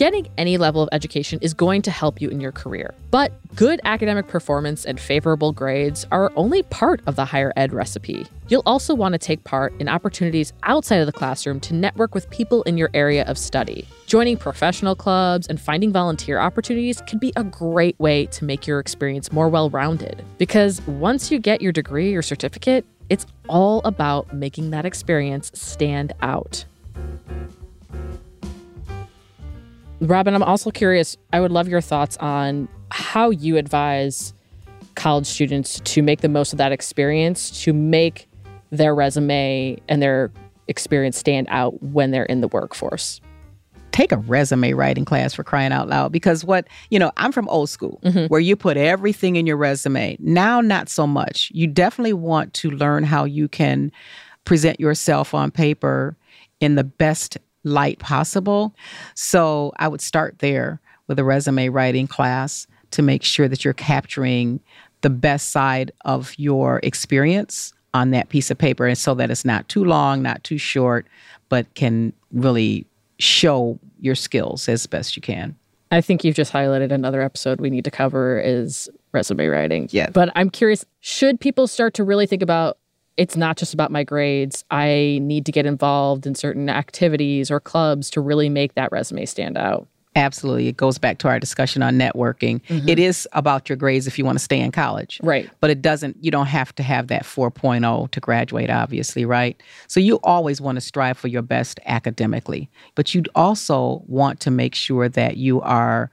Getting 0.03 0.27
any 0.37 0.57
level 0.57 0.83
of 0.83 0.89
education 0.91 1.39
is 1.43 1.55
going 1.55 1.81
to 1.83 1.93
help 1.93 2.21
you 2.21 2.29
in 2.29 2.41
your 2.41 2.51
career, 2.51 2.93
but 3.13 3.31
good 3.55 3.81
academic 3.85 4.27
performance 4.27 4.85
and 4.85 4.99
favorable 4.99 5.53
grades 5.53 6.09
are 6.11 6.33
only 6.35 6.65
part 6.65 7.01
of 7.07 7.15
the 7.15 7.25
higher 7.25 7.53
ed 7.55 7.73
recipe. 7.73 8.27
You'll 8.49 8.65
also 8.67 8.97
want 8.97 9.13
to 9.13 9.19
take 9.21 9.45
part 9.45 9.73
in 9.79 9.89
opportunities 9.89 10.55
outside 10.65 10.97
of 10.97 11.07
the 11.07 11.13
classroom 11.13 11.61
to 11.61 11.75
network 11.75 12.17
with 12.17 12.29
people 12.31 12.65
in 12.65 12.77
your 12.77 12.91
area 12.95 13.25
of 13.27 13.39
study. 13.39 13.87
Joining 14.07 14.37
professional 14.37 14.97
clubs 14.97 15.47
and 15.47 15.61
finding 15.61 15.93
volunteer 15.93 16.41
opportunities 16.41 17.01
can 17.03 17.21
be 17.21 17.33
a 17.37 17.45
great 17.45 17.97
way 18.01 18.27
to 18.27 18.45
make 18.45 18.67
your 18.67 18.81
experience 18.81 19.31
more 19.31 19.49
well 19.49 19.71
rounded. 19.71 20.25
Because 20.37 20.85
once 20.89 21.31
you 21.31 21.39
get 21.39 21.63
your 21.63 21.71
degree 21.71 22.13
or 22.17 22.23
certificate, 22.23 22.85
it's 23.09 23.25
all 23.49 23.81
about 23.85 24.35
making 24.35 24.73
that 24.73 24.85
experience 24.85 25.53
stand 25.55 26.13
out. 26.23 26.65
Robin, 30.03 30.35
I'm 30.35 30.43
also 30.43 30.71
curious. 30.71 31.17
I 31.33 31.41
would 31.41 31.53
love 31.53 31.69
your 31.69 31.81
thoughts 31.81 32.17
on 32.19 32.69
how 32.91 33.31
you 33.31 33.57
advise 33.57 34.35
college 34.97 35.27
students 35.27 35.81
to 35.81 36.03
make 36.03 36.21
the 36.21 36.29
most 36.29 36.53
of 36.53 36.59
that 36.59 36.73
experience, 36.73 37.63
to 37.63 37.73
make 37.73 38.29
their 38.71 38.95
resume 38.95 39.79
and 39.89 40.03
their 40.03 40.33
experience 40.67 41.17
stand 41.17 41.47
out 41.51 41.81
when 41.83 42.11
they're 42.11 42.25
in 42.25 42.41
the 42.41 42.49
workforce 42.49 43.21
take 43.93 44.11
a 44.11 44.17
resume 44.17 44.73
writing 44.73 45.05
class 45.05 45.35
for 45.35 45.45
crying 45.45 45.73
out 45.73 45.89
loud 45.89 46.11
because 46.11 46.45
what 46.45 46.67
you 46.91 46.99
know 46.99 47.13
i'm 47.19 47.31
from 47.31 47.49
old 47.49 47.69
school 47.69 48.01
mm-hmm. 48.03 48.27
where 48.27 48.41
you 48.41 48.57
put 48.57 48.77
everything 48.77 49.37
in 49.37 49.47
your 49.47 49.57
resume 49.57 50.17
now 50.19 50.61
not 50.61 50.89
so 50.89 51.07
much 51.07 51.51
you 51.55 51.67
definitely 51.67 52.13
want 52.13 52.55
to 52.55 52.71
learn 52.71 53.05
how 53.05 53.25
you 53.25 53.49
can 53.49 53.93
present 54.45 54.81
yourself 54.81 55.35
on 55.35 55.51
paper 55.51 56.17
in 56.61 56.75
the 56.75 56.85
best 56.85 57.37
light 57.65 57.99
possible 57.99 58.75
so 59.15 59.73
i 59.79 59.89
would 59.89 60.01
start 60.01 60.39
there 60.41 60.81
with 61.09 61.19
a 61.19 61.25
resume 61.25 61.69
writing 61.69 62.07
class 62.07 62.67
to 62.91 63.03
make 63.03 63.23
sure 63.23 63.49
that 63.49 63.65
you're 63.65 63.75
capturing 63.75 64.61
the 65.03 65.11
best 65.11 65.51
side 65.51 65.91
of 66.05 66.33
your 66.39 66.81
experience 66.83 67.73
on 67.95 68.11
that 68.11 68.29
piece 68.29 68.51
of 68.51 68.59
paper 68.59 68.87
and 68.87 68.99
so 68.99 69.15
that 69.15 69.31
it's 69.31 69.45
not 69.45 69.69
too 69.69 69.85
long 69.85 70.23
not 70.23 70.43
too 70.45 70.59
short 70.59 71.07
but 71.49 71.73
can 71.75 72.13
really 72.33 72.87
show 73.19 73.79
your 74.01 74.15
skills 74.15 74.69
as 74.69 74.87
best 74.87 75.17
you 75.17 75.23
can. 75.23 75.57
I 75.91 76.01
think 76.01 76.25
you've 76.25 76.35
just 76.35 76.53
highlighted 76.53 76.91
another 76.91 77.21
episode 77.21 77.61
we 77.61 77.71
need 77.71 77.85
to 77.85 77.91
cover 77.91 78.41
is 78.41 78.89
resume 79.13 79.47
writing. 79.47 79.89
Yeah. 79.93 80.11
But 80.11 80.31
I'm 80.35 80.51
curious, 80.51 80.85
should 81.01 81.39
people 81.39 81.67
start 81.67 81.95
to 81.95 82.05
really 82.05 82.27
think 82.27 82.43
about 82.43 82.79
it's 83.17 83.37
not 83.37 83.57
just 83.57 83.75
about 83.75 83.91
my 83.91 84.05
grades. 84.05 84.65
I 84.71 85.19
need 85.23 85.47
to 85.47 85.53
get 85.53 85.67
involved 85.67 86.27
in 86.27 86.35
certain 86.35 86.69
activities 86.69 87.51
or 87.51 87.61
clubs 87.61 88.11
to 88.11 88.21
really 88.21 88.49
make 88.49 88.75
that 88.75 88.91
resume 88.91 89.27
stand 89.27 89.59
out. 89.59 89.87
Absolutely. 90.15 90.69
It 90.69 90.77
goes 90.77 90.99
back 90.99 91.19
to 91.19 91.29
our 91.29 91.39
discussion 91.39 91.83
on 91.83 91.97
networking. 91.97 92.61
Mm-hmm. 92.65 92.89
It 92.89 92.99
is 92.99 93.27
about 93.33 93.69
your 93.69 93.77
grades 93.77 94.07
if 94.07 94.19
you 94.19 94.27
want 94.27 94.37
to 94.37 94.45
stay 94.45 94.61
in 94.61 94.71
college. 94.71 95.19
Right. 95.23 95.49
But 95.61 95.71
it 95.71 95.81
doesn't, 95.81 96.23
you 96.23 96.31
don't 96.31 96.47
have 96.47 96.75
to 96.75 96.83
have 96.83 97.07
that 97.09 97.23
4.0 97.23 98.11
to 98.11 98.21
graduate, 98.21 98.69
obviously, 98.69 99.25
right? 99.25 99.59
So 99.87 100.01
you 100.01 100.21
always 100.23 100.61
want 100.61 100.77
to 100.77 100.81
strive 100.83 101.17
for 101.17 101.29
your 101.29 101.41
best 101.41 101.81
academically. 101.87 102.69
But 102.95 103.15
you 103.15 103.23
also 103.35 104.03
want 104.07 104.41
to 104.41 104.51
make 104.51 104.75
sure 104.75 105.09
that 105.09 105.39
you 105.39 105.63
are 105.63 106.11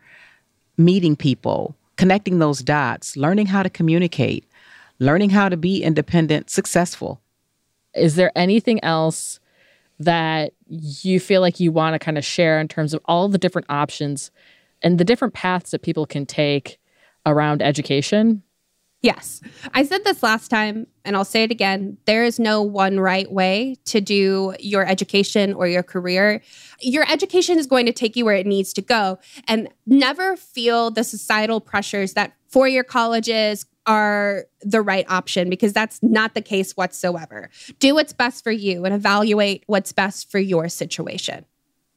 meeting 0.78 1.18
people, 1.18 1.76
connecting 1.98 2.40
those 2.40 2.60
dots, 2.60 3.18
learning 3.18 3.48
how 3.48 3.64
to 3.64 3.70
communicate, 3.70 4.49
learning 5.00 5.32
how 5.32 5.50
to 5.50 5.58
be 5.58 5.84
independent, 5.84 6.50
successful. 6.50 7.22
Is 7.96 8.16
there 8.16 8.32
anything 8.36 8.84
else? 8.84 9.40
that 10.00 10.54
you 10.68 11.20
feel 11.20 11.42
like 11.42 11.60
you 11.60 11.72
want 11.72 11.94
to 11.94 12.00
kind 12.00 12.18
of 12.18 12.26
share 12.26 12.60
in 12.60 12.68
terms 12.68 12.94
of 12.94 13.02
all 13.06 13.28
the 13.28 13.38
different 13.38 13.68
options 13.70 14.32
and 14.82 14.98
the 14.98 15.04
different 15.04 15.34
paths 15.34 15.72
that 15.72 15.82
people 15.82 16.06
can 16.06 16.26
take 16.26 16.80
around 17.26 17.62
education? 17.62 18.42
Yes. 19.02 19.42
I 19.74 19.84
said 19.84 20.04
this 20.04 20.22
last 20.24 20.50
time 20.50 20.86
and 21.06 21.16
I'll 21.16 21.26
say 21.26 21.44
it 21.44 21.52
again. 21.52 21.98
There 22.06 22.26
is 22.26 22.38
no 22.38 22.62
one 22.62 23.00
right 23.00 23.32
way 23.32 23.78
to 23.86 24.02
do 24.02 24.56
your 24.60 24.86
education 24.86 25.54
or 25.54 25.68
your 25.68 25.84
career. 25.84 26.42
Your 26.82 27.10
education 27.10 27.58
is 27.58 27.66
going 27.66 27.86
to 27.86 27.94
take 27.94 28.18
you 28.18 28.26
where 28.26 28.36
it 28.36 28.46
needs 28.46 28.74
to 28.74 28.82
go. 28.82 29.18
And 29.48 29.70
never 29.86 30.36
feel 30.36 30.92
the 30.92 31.06
societal 31.06 31.62
pressures 31.62 32.14
that 32.14 32.34
four 32.50 32.68
year 32.68 32.84
colleges, 32.84 33.66
are 33.90 34.46
the 34.62 34.82
right 34.84 35.06
option 35.10 35.50
because 35.50 35.74
that's 35.74 36.02
not 36.04 36.36
the 36.36 36.42
case 36.42 36.78
whatsoever. 36.78 37.50
Do 37.80 37.96
what's 37.96 38.14
best 38.14 38.44
for 38.44 38.52
you 38.52 38.86
and 38.86 38.94
evaluate 38.94 39.64
what's 39.66 39.92
best 39.92 40.30
for 40.30 40.38
your 40.38 40.70
situation. 40.70 41.44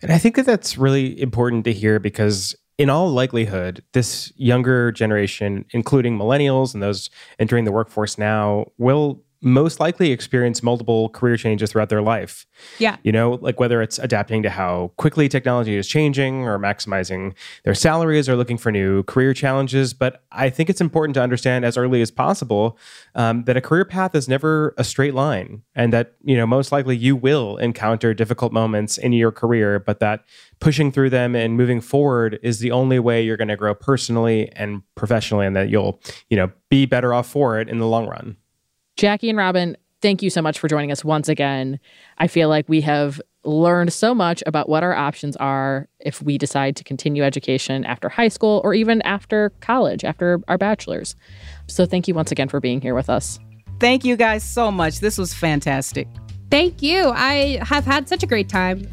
And 0.00 0.11
I 0.11 0.16
think 0.16 0.35
that 0.37 0.46
that's 0.46 0.78
really 0.78 1.20
important 1.20 1.64
to 1.66 1.72
hear 1.72 2.00
because, 2.00 2.57
in 2.78 2.88
all 2.88 3.11
likelihood, 3.11 3.85
this 3.92 4.33
younger 4.37 4.90
generation, 4.90 5.66
including 5.72 6.18
millennials 6.18 6.72
and 6.72 6.82
those 6.82 7.11
entering 7.38 7.66
the 7.66 7.72
workforce 7.72 8.16
now, 8.16 8.72
will 8.78 9.22
most 9.43 9.80
likely 9.80 10.12
experience 10.12 10.62
multiple 10.62 11.09
career 11.09 11.36
changes 11.36 11.72
throughout 11.72 11.88
their 11.88 12.01
life. 12.01 12.47
Yeah. 12.78 12.97
You 13.03 13.11
know, 13.11 13.38
like 13.43 13.59
whether 13.59 13.82
it's 13.82 13.99
adapting 13.99 14.43
to 14.45 14.51
how 14.51 14.93
quickly 14.97 15.28
technology 15.28 15.76
is 15.76 15.88
changing 15.88 16.45
or 16.45 16.59
maximizing 16.59 17.34
their 17.64 17.74
salaries 17.74 18.28
or 18.28 18.36
looking 18.36 18.57
for 18.57 18.70
new 18.70 19.03
career 19.03 19.34
challenges. 19.34 19.93
But 19.95 20.22
I 20.30 20.49
think 20.49 20.70
it's 20.70 20.80
important 20.80 21.14
to 21.14 21.22
understand 21.22 21.64
as 21.64 21.76
early 21.76 22.01
as 22.03 22.11
possible 22.11 22.78
um, 23.16 23.43
that 23.45 23.57
a 23.57 23.61
career 23.61 23.84
path 23.84 24.14
is 24.14 24.28
never 24.28 24.74
a 24.78 24.84
straight 24.84 25.14
line 25.14 25.62
and 25.74 25.93
that, 25.93 26.14
you 26.22 26.36
know, 26.36 26.47
most 26.47 26.70
likely 26.70 26.97
you 26.97 27.16
will 27.16 27.57
encounter 27.57 28.14
difficult 28.14 28.53
moments 28.53 28.97
in 28.97 29.12
your 29.12 29.32
career, 29.32 29.80
but 29.80 29.99
that 29.99 30.24
pushing 30.61 30.93
through 30.93 31.11
them 31.11 31.34
and 31.34 31.57
moving 31.57 31.80
forward 31.80 32.38
is 32.43 32.61
the 32.61 32.70
only 32.70 33.01
way 33.01 33.20
you're 33.20 33.36
going 33.36 33.49
to 33.49 33.57
grow 33.57 33.74
personally 33.74 34.49
and 34.53 34.82
professionally 34.95 35.47
and 35.47 35.57
that 35.57 35.68
you'll, 35.68 36.01
you 36.30 36.36
know, 36.36 36.53
be 36.70 36.86
better 36.86 37.12
off 37.12 37.28
for 37.28 37.59
it 37.59 37.68
in 37.68 37.78
the 37.78 37.86
long 37.86 38.07
run. 38.07 38.36
Jackie 38.97 39.28
and 39.28 39.38
Robin, 39.38 39.76
thank 40.01 40.22
you 40.22 40.30
so 40.30 40.43
much 40.43 40.59
for 40.59 40.68
joining 40.68 40.93
us 40.93 41.05
once 41.05 41.28
again. 41.28 41.80
I 42.18 42.26
feel 42.26 42.49
like 42.49 42.68
we 42.68 42.80
have 42.82 43.20
learned 43.45 43.93
so 43.93 44.14
much 44.14 44.43
about 44.47 44.68
what 44.68 44.82
our 44.82 44.95
options 44.95 45.36
are 45.36 45.88
if 45.99 46.22
we 46.22 46.38
decide 46.38 46.76
to 46.76 46.84
continue 46.84 47.24
education 47.24 47.84
after 47.84 48.09
high 48.09 48.28
school 48.28 48.61
or 48.64 48.74
even 48.74 49.03
after 49.03 49.51
college, 49.61 50.05
after 50.05 50.40
our 50.49 50.59
bachelor's. 50.59 51.16
So 51.66 51.86
thank 51.86 52.07
you 52.07 52.14
once 52.14 52.30
again 52.30 52.49
for 52.49 52.61
being 52.61 52.80
here 52.80 52.95
with 52.95 53.11
us. 53.11 53.38
Thank 53.80 54.05
you 54.05 54.16
guys 54.16 54.45
so 54.45 54.70
much. 54.70 55.01
This 55.01 55.18
was 55.18 55.34
fantastic. 55.34 56.07
Thank 56.51 56.82
you. 56.82 57.09
I 57.09 57.59
have 57.62 57.84
had 57.84 58.09
such 58.09 58.22
a 58.22 58.26
great 58.26 58.49
time. 58.49 58.86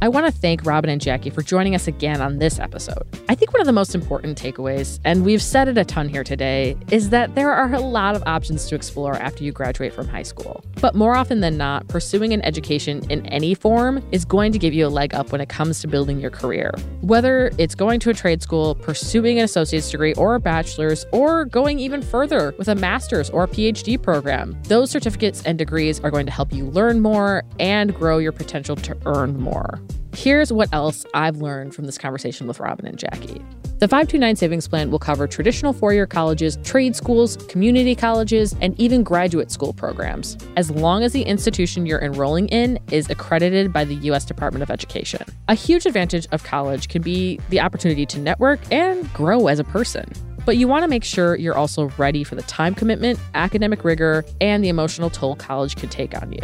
I 0.00 0.06
want 0.06 0.26
to 0.26 0.32
thank 0.32 0.64
Robin 0.64 0.90
and 0.90 1.00
Jackie 1.00 1.30
for 1.30 1.42
joining 1.42 1.74
us 1.74 1.88
again 1.88 2.20
on 2.20 2.38
this 2.38 2.60
episode. 2.60 3.02
I 3.28 3.34
think 3.34 3.52
one 3.52 3.60
of 3.60 3.66
the 3.66 3.72
most 3.72 3.96
important 3.96 4.40
takeaways, 4.40 5.00
and 5.04 5.24
we've 5.24 5.42
said 5.42 5.66
it 5.66 5.76
a 5.76 5.84
ton 5.84 6.08
here 6.08 6.22
today, 6.22 6.76
is 6.92 7.10
that 7.10 7.34
there 7.34 7.52
are 7.52 7.74
a 7.74 7.80
lot 7.80 8.14
of 8.14 8.22
options 8.24 8.68
to 8.68 8.76
explore 8.76 9.16
after 9.16 9.42
you 9.42 9.50
graduate 9.50 9.92
from 9.92 10.06
high 10.06 10.22
school. 10.22 10.64
But 10.80 10.94
more 10.94 11.16
often 11.16 11.40
than 11.40 11.56
not, 11.56 11.88
pursuing 11.88 12.32
an 12.32 12.44
education 12.44 13.10
in 13.10 13.26
any 13.26 13.54
form 13.54 14.00
is 14.12 14.24
going 14.24 14.52
to 14.52 14.58
give 14.58 14.72
you 14.72 14.86
a 14.86 14.88
leg 14.88 15.14
up 15.14 15.32
when 15.32 15.40
it 15.40 15.48
comes 15.48 15.80
to 15.80 15.88
building 15.88 16.20
your 16.20 16.30
career. 16.30 16.72
Whether 17.00 17.50
it's 17.58 17.74
going 17.74 17.98
to 18.00 18.10
a 18.10 18.14
trade 18.14 18.40
school, 18.40 18.76
pursuing 18.76 19.38
an 19.38 19.44
associate's 19.44 19.90
degree 19.90 20.14
or 20.14 20.36
a 20.36 20.40
bachelor's, 20.40 21.06
or 21.10 21.44
going 21.44 21.80
even 21.80 22.02
further 22.02 22.54
with 22.56 22.68
a 22.68 22.76
master's 22.76 23.30
or 23.30 23.42
a 23.42 23.48
PhD 23.48 24.00
program, 24.00 24.56
those 24.68 24.92
certificates 24.92 25.42
and 25.42 25.58
degrees 25.58 25.98
are 26.00 26.12
going 26.12 26.26
to 26.26 26.32
help 26.32 26.52
you 26.52 26.66
learn 26.66 27.00
more 27.00 27.42
and 27.58 27.92
grow 27.92 28.18
your 28.18 28.32
potential 28.32 28.76
to 28.76 28.96
earn 29.04 29.36
more. 29.40 29.80
Here's 30.14 30.52
what 30.52 30.68
else 30.72 31.04
I've 31.14 31.36
learned 31.36 31.74
from 31.74 31.84
this 31.84 31.98
conversation 31.98 32.46
with 32.46 32.60
Robin 32.60 32.86
and 32.86 32.98
Jackie. 32.98 33.42
The 33.78 33.86
529 33.86 34.34
Savings 34.34 34.66
Plan 34.66 34.90
will 34.90 34.98
cover 34.98 35.28
traditional 35.28 35.72
four 35.72 35.92
year 35.92 36.06
colleges, 36.06 36.58
trade 36.64 36.96
schools, 36.96 37.36
community 37.48 37.94
colleges, 37.94 38.56
and 38.60 38.78
even 38.80 39.04
graduate 39.04 39.52
school 39.52 39.72
programs, 39.72 40.36
as 40.56 40.70
long 40.70 41.04
as 41.04 41.12
the 41.12 41.22
institution 41.22 41.86
you're 41.86 42.02
enrolling 42.02 42.48
in 42.48 42.80
is 42.90 43.08
accredited 43.08 43.72
by 43.72 43.84
the 43.84 43.94
U.S. 43.94 44.24
Department 44.24 44.64
of 44.64 44.70
Education. 44.70 45.22
A 45.46 45.54
huge 45.54 45.86
advantage 45.86 46.26
of 46.32 46.42
college 46.42 46.88
can 46.88 47.02
be 47.02 47.38
the 47.50 47.60
opportunity 47.60 48.04
to 48.06 48.18
network 48.18 48.58
and 48.72 49.12
grow 49.12 49.46
as 49.46 49.60
a 49.60 49.64
person. 49.64 50.10
But 50.44 50.56
you 50.56 50.66
want 50.66 50.82
to 50.82 50.88
make 50.88 51.04
sure 51.04 51.36
you're 51.36 51.56
also 51.56 51.90
ready 51.98 52.24
for 52.24 52.34
the 52.34 52.42
time 52.42 52.74
commitment, 52.74 53.20
academic 53.34 53.84
rigor, 53.84 54.24
and 54.40 54.64
the 54.64 54.70
emotional 54.70 55.10
toll 55.10 55.36
college 55.36 55.76
can 55.76 55.88
take 55.88 56.20
on 56.20 56.32
you. 56.32 56.40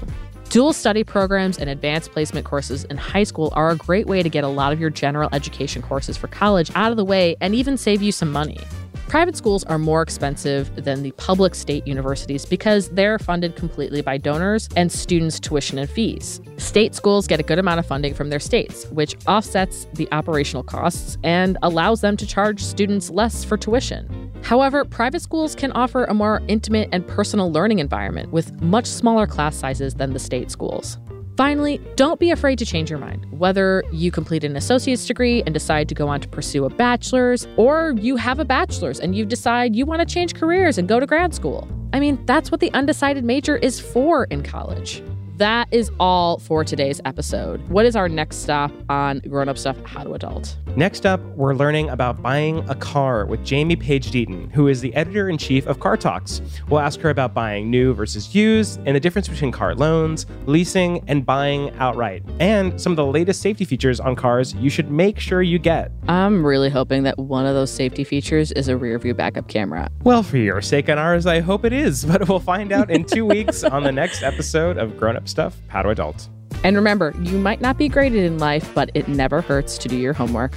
Dual 0.55 0.73
study 0.73 1.03
programs 1.03 1.59
and 1.59 1.69
advanced 1.69 2.13
placement 2.13 2.47
courses 2.47 2.85
in 2.85 2.97
high 2.97 3.25
school 3.25 3.53
are 3.57 3.71
a 3.71 3.77
great 3.77 4.07
way 4.07 4.23
to 4.23 4.29
get 4.29 4.45
a 4.45 4.47
lot 4.47 4.73
of 4.73 4.79
your 4.79 4.89
general 4.89 5.29
education 5.33 5.83
courses 5.83 6.17
for 6.17 6.29
college 6.29 6.71
out 6.77 6.93
of 6.93 6.97
the 6.97 7.05
way 7.05 7.35
and 7.41 7.57
even 7.57 7.77
save 7.77 8.03
you 8.03 8.13
some 8.13 8.31
money. 8.31 8.61
Private 9.09 9.37
schools 9.37 9.63
are 9.65 9.79
more 9.79 10.03
expensive 10.03 10.75
than 10.83 11.03
the 11.03 11.13
public 11.13 11.55
state 11.55 11.87
universities 11.87 12.45
because 12.45 12.89
they're 12.91 13.19
funded 13.19 13.55
completely 13.55 14.03
by 14.03 14.19
donors 14.19 14.69
and 14.77 14.91
students' 14.91 15.39
tuition 15.39 15.79
and 15.79 15.89
fees. 15.89 16.41
State 16.57 16.95
schools 16.95 17.27
get 17.27 17.39
a 17.39 17.45
good 17.45 17.59
amount 17.59 17.79
of 17.79 17.87
funding 17.87 18.13
from 18.13 18.31
their 18.31 18.41
states, 18.41 18.87
which 18.87 19.15
offsets 19.27 19.87
the 19.95 20.09
operational 20.11 20.65
costs 20.65 21.17
and 21.23 21.57
allows 21.63 22.01
them 22.01 22.17
to 22.17 22.27
charge 22.27 22.61
students 22.61 23.11
less 23.11 23.45
for 23.45 23.57
tuition. 23.57 24.33
However, 24.43 24.85
private 24.85 25.23
schools 25.23 25.55
can 25.55 25.71
offer 25.73 26.05
a 26.05 26.15
more 26.15 26.43
intimate 26.49 26.89
and 26.93 27.07
personal 27.07 27.53
learning 27.53 27.79
environment 27.79 28.33
with 28.33 28.61
much 28.63 28.87
smaller 28.87 29.27
class 29.27 29.55
sizes 29.55 29.95
than 29.95 30.13
the 30.13 30.19
state 30.19 30.51
schools. 30.51 30.99
Finally, 31.37 31.81
don't 31.97 32.21
be 32.21 32.31
afraid 32.31 32.59
to 32.61 32.65
change 32.65 32.89
your 32.89 32.99
mind. 32.99 33.27
Whether 33.31 33.83
you 33.93 34.13
complete 34.13 34.45
an 34.45 34.55
associate's 34.57 35.05
degree 35.05 35.43
and 35.43 35.53
decide 35.53 35.89
to 35.89 35.95
go 35.95 36.07
on 36.07 36.21
to 36.21 36.29
pursue 36.29 36.65
a 36.65 36.71
bachelor's, 36.71 37.49
or 37.57 37.95
you 37.99 38.15
have 38.17 38.39
a 38.39 38.45
bachelor's 38.45 39.01
and 39.01 39.17
you 39.17 39.25
decide 39.25 39.75
you 39.75 39.85
want 39.85 40.01
to 40.01 40.07
change 40.07 40.35
careers 40.35 40.79
and 40.79 40.89
go 40.89 41.01
to 41.01 41.07
grad 41.07 41.35
school. 41.35 41.69
I 41.93 41.99
mean, 41.99 42.25
that's 42.27 42.53
what 42.53 42.61
the 42.61 42.73
undecided 42.73 43.25
major 43.25 43.57
is 43.57 43.81
for 43.81 44.25
in 44.25 44.45
college. 44.45 45.03
That 45.37 45.67
is 45.73 45.91
all 45.99 46.39
for 46.39 46.63
today's 46.63 47.01
episode. 47.05 47.61
What 47.69 47.85
is 47.87 47.97
our 47.97 48.09
next 48.09 48.37
stop 48.37 48.71
on 48.89 49.19
Grown 49.29 49.49
Up 49.49 49.59
Stuff 49.59 49.77
How 49.85 50.05
to 50.05 50.15
Adult? 50.15 50.57
Next 50.77 51.07
up, 51.07 51.21
we're 51.37 51.55
learning 51.55 51.89
about 51.89 52.23
buying 52.23 52.59
a 52.69 52.75
car 52.77 53.27
with 53.27 53.45
Jamie 53.45 53.75
Page 53.75 54.13
Deaton, 54.13 54.53
who 54.53 54.69
is 54.69 54.81
the 54.81 54.95
editor 54.95 55.29
in 55.29 55.37
chief 55.37 55.67
of 55.67 55.81
Car 55.81 55.97
Talks. 55.97 56.41
We'll 56.69 56.79
ask 56.79 57.01
her 57.01 57.11
about 57.11 57.35
buying 57.35 57.69
new 57.69 57.95
versus 57.95 58.33
used 58.33 58.81
and 58.87 58.95
the 58.95 59.01
difference 59.01 59.27
between 59.27 59.51
car 59.51 59.75
loans, 59.75 60.27
leasing, 60.47 61.03
and 61.09 61.27
buying 61.27 61.71
outright, 61.79 62.23
and 62.39 62.81
some 62.81 62.93
of 62.93 62.97
the 62.97 63.07
latest 63.07 63.43
safety 63.43 63.65
features 63.65 63.99
on 63.99 64.15
cars 64.15 64.55
you 64.55 64.71
should 64.71 64.89
make 64.91 65.19
sure 65.19 65.43
you 65.43 65.59
get. 65.59 65.91
I'm 66.07 66.47
really 66.47 66.71
hoping 66.71 67.03
that 67.05 67.19
one 67.19 67.45
of 67.45 67.55
those 67.55 67.73
safety 67.73 68.05
features 68.05 68.53
is 68.53 68.69
a 68.69 68.77
rear 68.77 69.01
view 69.01 69.15
backup 69.15 69.49
camera. 69.49 69.89
Well, 70.05 70.23
for 70.23 70.37
your 70.37 70.63
sake 70.63 70.89
and 70.89 71.01
ours, 71.01 71.27
I 71.27 71.41
hope 71.41 71.65
it 71.65 71.73
is, 71.73 72.05
but 72.09 72.29
we'll 72.29 72.39
find 72.39 72.71
out 72.71 72.89
in 72.89 73.05
two 73.05 73.25
weeks 73.35 73.65
on 73.65 73.83
the 73.83 73.93
next 73.93 74.23
episode 74.23 74.77
of 74.77 74.97
Grown 74.97 75.17
Up 75.17 75.24
Stuff 75.29 75.57
How 75.69 75.83
to 75.83 75.89
Adult. 75.91 76.29
And 76.63 76.77
remember, 76.77 77.15
you 77.21 77.39
might 77.39 77.61
not 77.61 77.77
be 77.77 77.89
graded 77.89 78.25
in 78.25 78.39
life, 78.39 78.73
but 78.75 78.91
it 78.95 79.07
never 79.09 79.41
hurts 79.41 79.77
to 79.79 79.89
do 79.89 79.97
your 79.97 80.13
homework. 80.13 80.53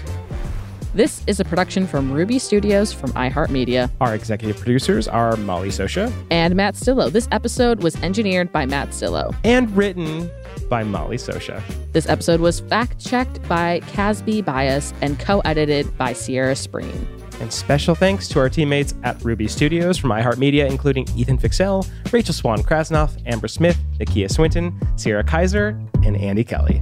This 0.93 1.21
is 1.27 1.39
a 1.39 1.45
production 1.45 1.85
from 1.85 2.11
Ruby 2.11 2.39
Studios 2.39 2.91
from 2.91 3.11
iHeartMedia 3.11 3.91
Our 4.01 4.15
executive 4.15 4.57
producers 4.57 5.07
are 5.07 5.35
Molly 5.37 5.69
Sosha 5.69 6.11
and 6.31 6.55
Matt 6.55 6.75
Stillo. 6.75 7.11
This 7.11 7.27
episode 7.31 7.83
was 7.83 7.95
engineered 7.97 8.51
by 8.51 8.65
Matt 8.65 8.89
Stillo. 8.89 9.35
and 9.43 9.75
written 9.77 10.29
by 10.69 10.83
Molly 10.83 11.17
Sosha. 11.17 11.61
This 11.93 12.07
episode 12.09 12.39
was 12.39 12.61
fact 12.61 12.99
checked 12.99 13.45
by 13.47 13.81
Casby 13.87 14.41
Bias 14.41 14.93
and 15.01 15.19
co 15.19 15.39
edited 15.41 15.95
by 15.97 16.13
Sierra 16.13 16.53
Spreen. 16.53 17.05
And 17.39 17.53
special 17.53 17.93
thanks 17.93 18.27
to 18.29 18.39
our 18.39 18.49
teammates 18.49 18.95
at 19.03 19.23
Ruby 19.23 19.47
Studios 19.47 19.97
from 19.97 20.09
iHeartMedia, 20.09 20.69
including 20.69 21.07
Ethan 21.15 21.37
Fixell, 21.37 21.85
Rachel 22.11 22.33
Swan 22.33 22.63
Krasnoff, 22.63 23.21
Amber 23.25 23.47
Smith, 23.47 23.77
Nakia 23.99 24.29
Swinton, 24.31 24.77
Sierra 24.95 25.23
Kaiser, 25.23 25.79
and 26.03 26.17
Andy 26.17 26.43
Kelly. 26.43 26.81